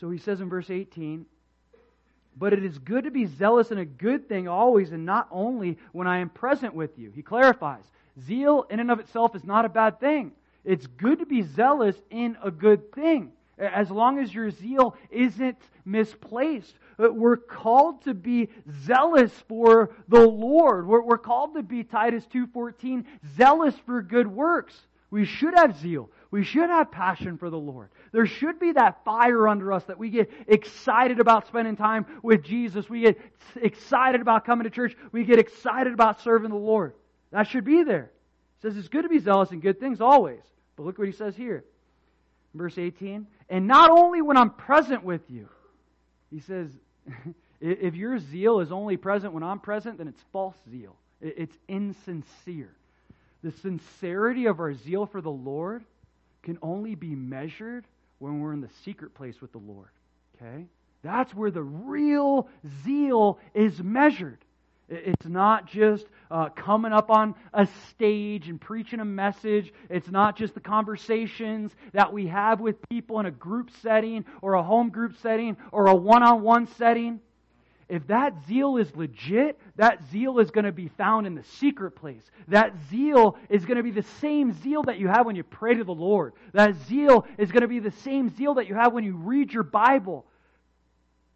[0.00, 1.26] So he says in verse 18,
[2.36, 5.78] but it is good to be zealous in a good thing always, and not only
[5.92, 7.12] when I am present with you.
[7.14, 7.84] He clarifies.
[8.26, 10.32] Zeal in and of itself is not a bad thing.
[10.64, 15.58] It's good to be zealous in a good thing, as long as your zeal isn't
[15.84, 16.74] misplaced.
[17.02, 18.48] Uh, we're called to be
[18.84, 20.86] zealous for the Lord.
[20.86, 23.04] We're, we're called to be, Titus 2.14,
[23.36, 24.74] zealous for good works.
[25.10, 26.10] We should have zeal.
[26.30, 27.90] We should have passion for the Lord.
[28.12, 32.44] There should be that fire under us that we get excited about spending time with
[32.44, 32.88] Jesus.
[32.88, 33.18] We get
[33.56, 34.94] excited about coming to church.
[35.12, 36.92] We get excited about serving the Lord.
[37.30, 38.10] That should be there.
[38.58, 40.40] It says it's good to be zealous in good things always.
[40.76, 41.64] But look what he says here.
[42.54, 43.26] Verse 18.
[43.48, 45.48] And not only when I'm present with you.
[46.30, 46.70] He says,
[47.60, 50.96] if your zeal is only present when I'm present, then it's false zeal.
[51.22, 52.74] It's insincere.
[53.42, 55.84] The sincerity of our zeal for the Lord
[56.42, 57.86] can only be measured
[58.22, 59.88] when we're in the secret place with the Lord.
[60.36, 60.66] Okay?
[61.02, 62.48] That's where the real
[62.84, 64.38] zeal is measured.
[64.88, 69.72] It's not just uh, coming up on a stage and preaching a message.
[69.90, 74.54] It's not just the conversations that we have with people in a group setting or
[74.54, 77.20] a home group setting or a one on one setting.
[77.92, 81.90] If that zeal is legit, that zeal is going to be found in the secret
[81.90, 82.22] place.
[82.48, 85.74] That zeal is going to be the same zeal that you have when you pray
[85.74, 86.32] to the Lord.
[86.54, 89.52] That zeal is going to be the same zeal that you have when you read
[89.52, 90.24] your Bible.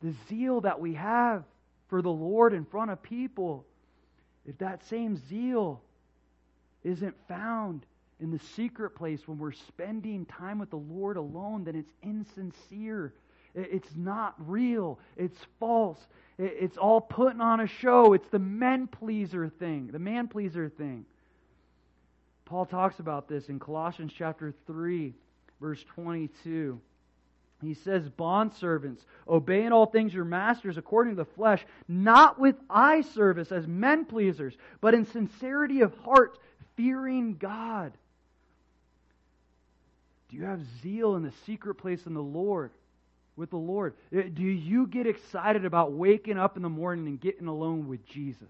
[0.02, 1.44] The zeal that we have
[1.88, 3.66] for the Lord in front of people,
[4.46, 5.82] if that same zeal
[6.84, 7.84] isn't found
[8.18, 13.12] in the secret place when we're spending time with the Lord alone, then it's insincere.
[13.56, 14.98] It's not real.
[15.16, 15.98] It's false.
[16.38, 18.12] It's all putting on a show.
[18.12, 21.06] It's the men pleaser thing, the man pleaser thing.
[22.44, 25.14] Paul talks about this in Colossians chapter 3,
[25.60, 26.78] verse 22.
[27.62, 32.54] He says, Bondservants, obey in all things your masters according to the flesh, not with
[32.68, 36.38] eye service as men pleasers, but in sincerity of heart,
[36.76, 37.94] fearing God.
[40.28, 42.72] Do you have zeal in the secret place in the Lord?
[43.36, 43.94] With the Lord?
[44.16, 48.06] Uh, do you get excited about waking up in the morning and getting alone with
[48.06, 48.48] Jesus?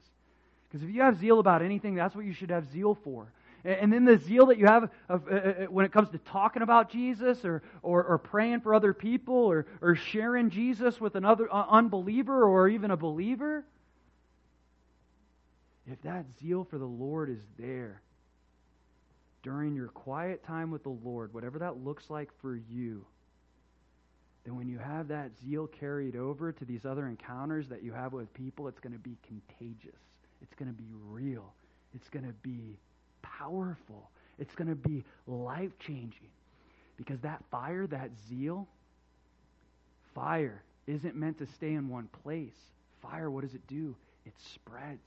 [0.69, 3.33] Because if you have zeal about anything, that's what you should have zeal for.
[3.65, 6.89] And then the zeal that you have uh, uh, when it comes to talking about
[6.89, 12.45] Jesus or, or, or praying for other people or, or sharing Jesus with another unbeliever
[12.45, 13.65] or even a believer,
[15.91, 18.03] if that zeal for the Lord is there
[19.43, 23.05] during your quiet time with the Lord, whatever that looks like for you,
[24.47, 28.13] then when you have that zeal carried over to these other encounters that you have
[28.13, 29.99] with people, it's going to be contagious.
[30.41, 31.53] It's going to be real.
[31.95, 32.79] It's going to be
[33.23, 34.09] powerful.
[34.39, 36.31] It's going to be life changing.
[36.97, 38.69] Because that fire, that zeal,
[40.15, 42.55] fire isn't meant to stay in one place.
[43.03, 43.97] Fire, what does it do?
[44.25, 45.01] It spreads.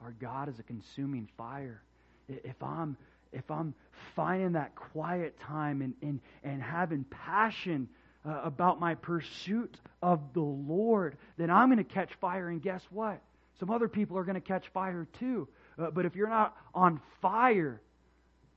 [0.00, 1.82] Our God is a consuming fire.
[2.28, 2.96] If I'm
[3.32, 3.74] if I'm
[4.16, 7.86] finding that quiet time and, and, and having passion
[8.28, 12.48] uh, about my pursuit of the Lord, then I'm going to catch fire.
[12.48, 13.20] And guess what?
[13.58, 15.48] Some other people are going to catch fire too.
[15.78, 17.80] Uh, but if you're not on fire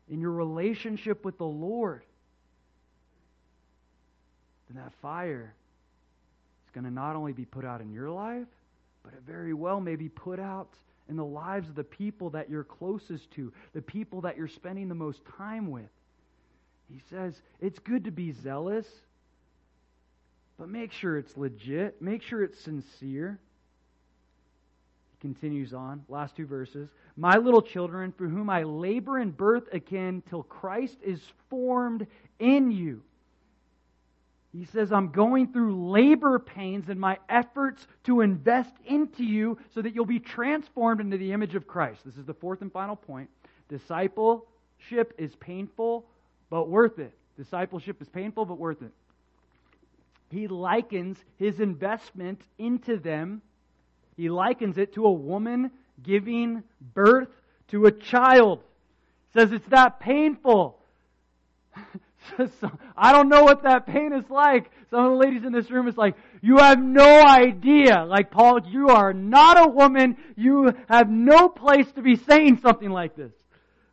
[0.10, 2.04] in your relationship with the Lord,
[4.70, 5.54] then that fire
[6.68, 8.48] is going to not only be put out in your life,
[9.04, 10.70] but it very well may be put out
[11.10, 14.90] in the lives of the people that you're closest to, the people that you're spending
[14.90, 15.90] the most time with.
[16.90, 18.86] He says it's good to be zealous,
[20.62, 23.40] but make sure it's legit, make sure it's sincere
[25.12, 26.88] He continues on, last two verses.
[27.18, 32.06] My little children, for whom I labor in birth again till Christ is formed
[32.38, 33.02] in you.
[34.54, 39.82] He says, I'm going through labor pains in my efforts to invest into you so
[39.82, 42.02] that you'll be transformed into the image of Christ.
[42.06, 43.32] This is the fourth and final point.
[43.68, 46.06] Discipleship is painful,
[46.52, 47.18] but worth it.
[47.36, 48.92] Discipleship is painful, but worth it.
[50.32, 53.42] He likens his investment into them
[54.22, 55.72] he likens it to a woman
[56.04, 56.64] giving
[56.94, 57.30] birth
[57.70, 58.64] to a child.
[59.34, 60.78] Says it's that painful.
[62.98, 64.70] I don't know what that pain is like.
[64.90, 68.06] Some of the ladies in this room is like, you have no idea.
[68.06, 70.18] Like, Paul, you are not a woman.
[70.36, 73.32] You have no place to be saying something like this.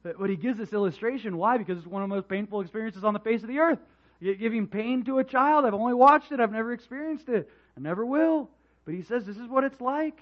[0.03, 1.39] But he gives this illustration.
[1.39, 1.57] Why?
[1.57, 3.78] Because it's one of the most painful experiences on the face of the earth.
[4.20, 5.64] Giving pain to a child.
[5.64, 6.40] I've only watched it.
[6.40, 7.48] I've never experienced it.
[7.76, 8.50] I never will.
[8.84, 10.20] But he says this is what it's like.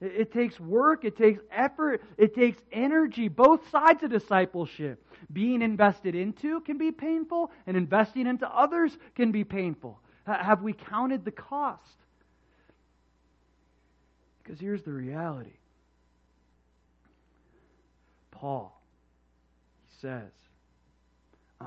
[0.00, 5.04] It, it takes work, it takes effort, it takes energy, both sides of discipleship.
[5.32, 10.00] Being invested into can be painful, and investing into others can be painful.
[10.26, 11.82] Have we counted the cost?
[14.42, 15.52] Because here's the reality
[18.30, 18.80] Paul,
[19.88, 20.30] he says,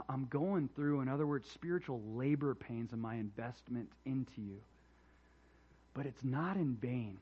[0.10, 4.60] I'm going through, in other words, spiritual labor pains in my investment into you.
[5.94, 7.18] But it's not in vain.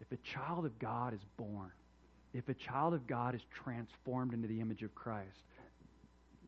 [0.00, 1.70] If a child of God is born,
[2.34, 5.42] if a child of God is transformed into the image of Christ,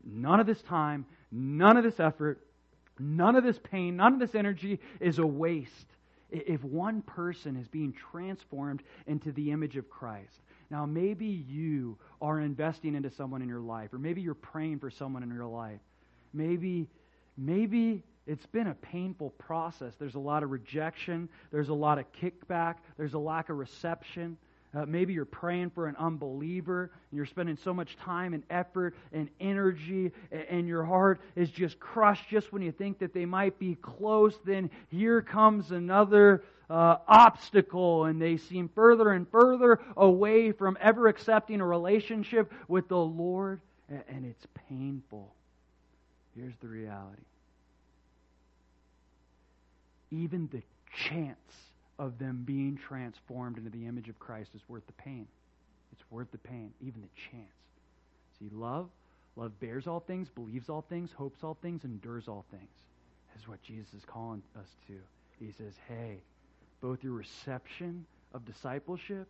[0.03, 2.39] none of this time, none of this effort,
[2.99, 5.87] none of this pain, none of this energy is a waste
[6.29, 10.39] if one person is being transformed into the image of Christ.
[10.71, 14.89] Now, maybe you are investing into someone in your life, or maybe you're praying for
[14.89, 15.81] someone in your life.
[16.33, 16.87] Maybe,
[17.37, 19.95] maybe it's been a painful process.
[19.99, 24.37] There's a lot of rejection, there's a lot of kickback, there's a lack of reception.
[24.73, 28.95] Uh, maybe you're praying for an unbeliever and you're spending so much time and effort
[29.11, 33.25] and energy, and, and your heart is just crushed just when you think that they
[33.25, 34.39] might be close.
[34.45, 41.07] Then here comes another uh, obstacle, and they seem further and further away from ever
[41.07, 43.59] accepting a relationship with the Lord,
[43.89, 45.33] and, it's painful.
[46.35, 47.23] Here's the reality
[50.13, 50.61] even the
[51.09, 51.37] chance
[51.99, 55.25] of them being transformed into the image of Christ is worth the pain.
[55.93, 57.47] It's worth the pain, even the chance.
[58.39, 58.89] See, love,
[59.37, 62.69] love bears all things, believes all things, hopes all things, endures all things.
[63.39, 64.93] Is what Jesus is calling us to.
[65.39, 66.17] He says, hey,
[66.81, 69.27] both your reception of discipleship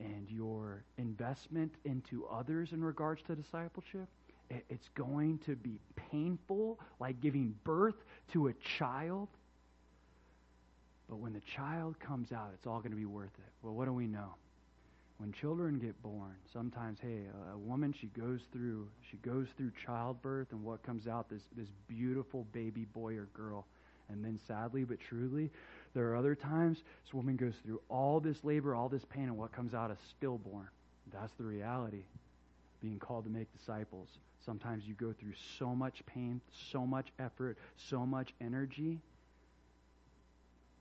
[0.00, 4.08] and your investment into others in regards to discipleship,
[4.68, 5.78] it's going to be
[6.10, 7.94] painful, like giving birth
[8.32, 9.28] to a child
[11.12, 13.52] but when the child comes out, it's all going to be worth it.
[13.60, 14.34] Well, what do we know?
[15.18, 20.52] When children get born, sometimes, hey, a, woman she goes through she goes through childbirth,
[20.52, 23.66] and what comes out this this beautiful baby boy or girl,
[24.08, 25.50] and then sadly but truly,
[25.94, 29.36] there are other times this woman goes through all this labor, all this pain, and
[29.36, 30.68] what comes out is stillborn.
[31.12, 32.04] That's the reality.
[32.82, 34.08] being called to make disciples.
[34.44, 36.40] Sometimes you go through so much pain,
[36.70, 38.98] so much effort, so much energy,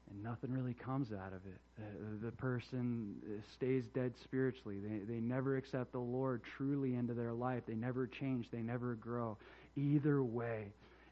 [0.10, 1.60] and nothing really comes out of it.
[1.80, 1.84] Uh,
[2.24, 3.16] the person
[3.54, 4.78] stays dead spiritually.
[4.80, 7.64] They, they never accept the Lord truly into their life.
[7.68, 8.48] They never change.
[8.52, 9.38] They never grow.
[9.78, 10.66] Either way,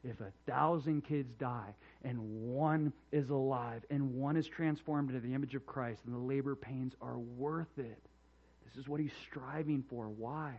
[0.04, 1.74] if a thousand kids die
[2.04, 6.20] and one is alive and one is transformed into the image of Christ, then the
[6.20, 7.98] labor pains are worth it.
[8.66, 10.08] This is what he's striving for.
[10.08, 10.52] Why?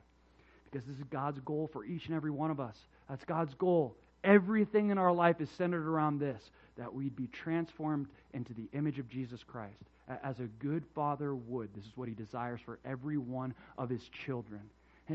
[0.69, 2.75] Because this is God's goal for each and every one of us.
[3.09, 3.95] That's God's goal.
[4.23, 6.41] Everything in our life is centered around this
[6.77, 9.83] that we'd be transformed into the image of Jesus Christ.
[10.23, 14.01] As a good father would, this is what he desires for every one of his
[14.25, 14.61] children.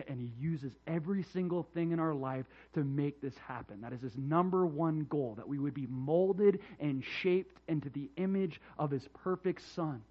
[0.09, 3.81] And he uses every single thing in our life to make this happen.
[3.81, 8.11] That is his number one goal, that we would be molded and shaped into the
[8.17, 10.03] image of his perfect son.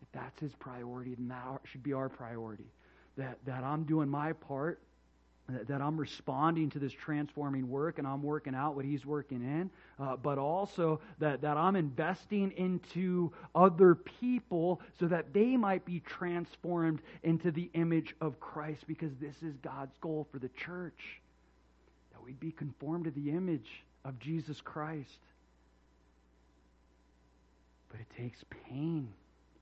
[0.00, 2.66] If that's his priority, then that should be our priority.
[3.16, 4.80] That, that I'm doing my part
[5.66, 9.70] that I'm responding to this transforming work and I'm working out what He's working in,
[9.98, 16.00] uh, but also that, that I'm investing into other people so that they might be
[16.00, 21.20] transformed into the image of Christ because this is God's goal for the church.
[22.12, 25.18] That we'd be conformed to the image of Jesus Christ.
[27.90, 29.08] But it takes pain,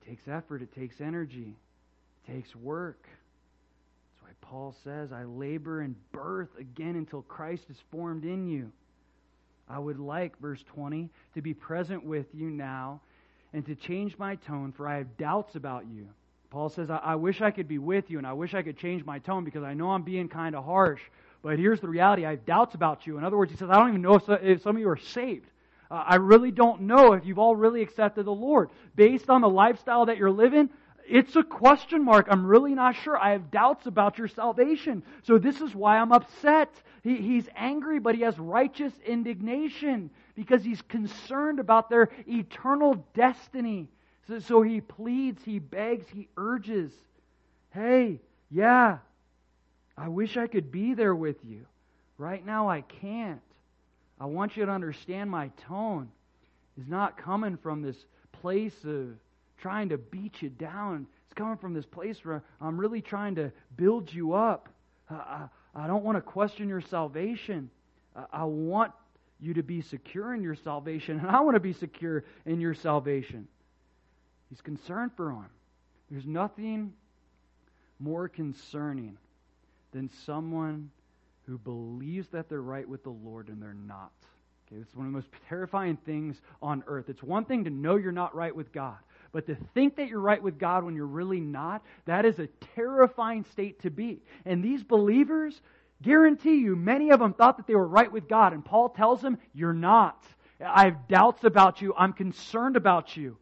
[0.01, 1.55] it takes effort, it takes energy,
[2.25, 3.07] it takes work.
[4.41, 8.71] Paul says, I labor in birth again until Christ is formed in you.
[9.69, 12.99] I would like, verse 20, to be present with you now
[13.53, 16.07] and to change my tone, for I have doubts about you.
[16.49, 18.77] Paul says, I, I wish I could be with you and I wish I could
[18.77, 21.01] change my tone because I know I'm being kind of harsh.
[21.41, 23.17] But here's the reality I have doubts about you.
[23.17, 24.97] In other words, he says, I don't even know if, if some of you are
[24.97, 25.47] saved.
[25.89, 28.69] Uh, I really don't know if you've all really accepted the Lord.
[28.95, 30.69] Based on the lifestyle that you're living,
[31.11, 32.27] it's a question mark.
[32.29, 33.17] I'm really not sure.
[33.17, 35.03] I have doubts about your salvation.
[35.23, 36.73] So this is why I'm upset.
[37.03, 43.89] He, he's angry, but he has righteous indignation because he's concerned about their eternal destiny.
[44.27, 46.93] So, so he pleads, he begs, he urges.
[47.71, 48.99] Hey, yeah,
[49.97, 51.65] I wish I could be there with you.
[52.17, 53.41] Right now I can't.
[54.17, 56.09] I want you to understand my tone
[56.79, 57.97] is not coming from this
[58.31, 59.09] place of
[59.61, 61.07] trying to beat you down.
[61.25, 64.67] It's coming from this place where I'm really trying to build you up.
[65.09, 67.69] I, I, don't want to question your salvation.
[68.15, 68.91] I, I want
[69.39, 72.73] you to be secure in your salvation, and I want to be secure in your
[72.73, 73.47] salvation.
[74.49, 75.45] He's concerned for him.
[76.09, 76.93] There's nothing
[77.99, 79.17] more concerning
[79.93, 80.89] than someone
[81.47, 84.11] who believes that they're right with the Lord and they're not.
[84.67, 87.09] Okay, it's one of the most terrifying things on earth.
[87.09, 88.97] It's one thing to know you're not right with God.
[89.31, 92.47] But to think that you're right with God when you're really not, that is a
[92.75, 94.21] terrifying state to be.
[94.45, 95.61] And these believers,
[96.01, 98.53] guarantee you, many of them thought that they were right with God.
[98.53, 100.21] And Paul tells them, You're not.
[100.63, 101.93] I have doubts about you.
[101.97, 103.37] I'm concerned about you.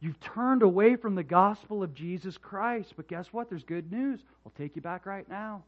[0.00, 2.92] You've turned away from the gospel of Jesus Christ.
[2.96, 3.48] But guess what?
[3.48, 4.20] There's good news.
[4.46, 5.64] I'll take you back right now.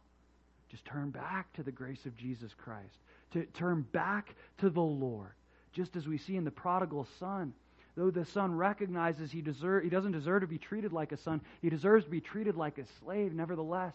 [0.71, 2.99] Just turn back to the grace of Jesus Christ.
[3.33, 5.33] To turn back to the Lord.
[5.73, 7.53] Just as we see in the prodigal son.
[7.97, 11.41] Though the son recognizes he, deserve, he doesn't deserve to be treated like a son,
[11.61, 13.33] he deserves to be treated like a slave.
[13.35, 13.95] Nevertheless,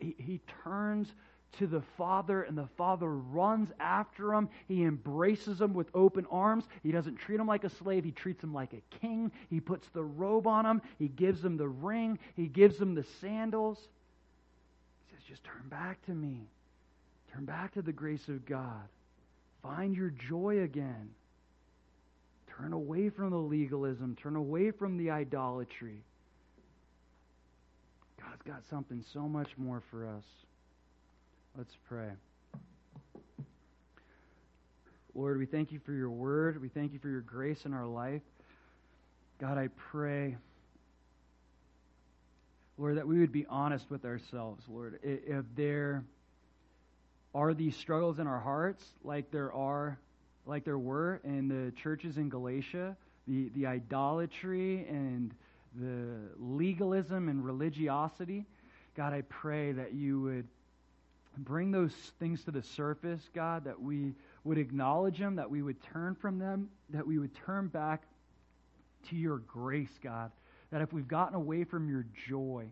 [0.00, 1.12] he, he turns
[1.58, 4.48] to the Father, and the Father runs after him.
[4.66, 6.64] He embraces him with open arms.
[6.82, 9.30] He doesn't treat him like a slave, he treats him like a king.
[9.50, 13.04] He puts the robe on him, he gives him the ring, he gives him the
[13.20, 13.78] sandals.
[15.06, 16.48] He says, Just turn back to me.
[17.32, 18.88] Turn back to the grace of God.
[19.62, 21.10] Find your joy again.
[22.58, 24.16] Turn away from the legalism.
[24.16, 25.98] Turn away from the idolatry.
[28.20, 30.24] God's got something so much more for us.
[31.56, 32.10] Let's pray.
[35.14, 36.60] Lord, we thank you for your word.
[36.60, 38.22] We thank you for your grace in our life.
[39.40, 40.36] God, I pray,
[42.78, 44.98] Lord, that we would be honest with ourselves, Lord.
[45.02, 46.04] If there
[47.34, 49.98] are these struggles in our hearts, like there are
[50.46, 52.96] like there were in the churches in Galatia,
[53.26, 55.34] the, the idolatry and
[55.74, 58.46] the legalism and religiosity.
[58.96, 60.46] God, I pray that you would
[61.38, 64.14] bring those things to the surface, God, that we
[64.44, 68.02] would acknowledge them, that we would turn from them, that we would turn back
[69.08, 70.30] to your grace, God.
[70.70, 72.66] That if we've gotten away from your joy,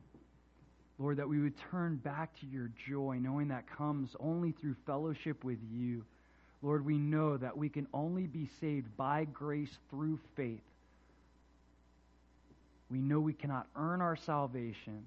[0.98, 5.42] Lord, that we would turn back to your joy, knowing that comes only through fellowship
[5.42, 6.04] with you.
[6.62, 10.62] Lord, we know that we can only be saved by grace through faith.
[12.88, 15.04] We know we cannot earn our salvation.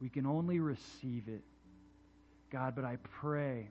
[0.00, 1.42] We can only receive it.
[2.50, 3.68] God, but I pray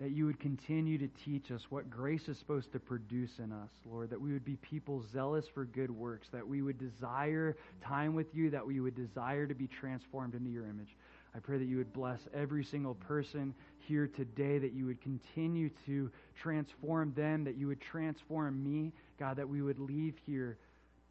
[0.00, 3.68] that you would continue to teach us what grace is supposed to produce in us,
[3.84, 8.14] Lord, that we would be people zealous for good works, that we would desire time
[8.14, 10.96] with you, that we would desire to be transformed into your image.
[11.34, 15.70] I pray that you would bless every single person here today, that you would continue
[15.86, 20.58] to transform them, that you would transform me, God, that we would leave here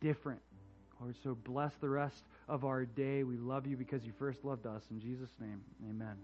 [0.01, 0.41] different.
[0.99, 3.23] Lord, so bless the rest of our day.
[3.23, 4.83] We love you because you first loved us.
[4.91, 6.17] In Jesus' name, amen.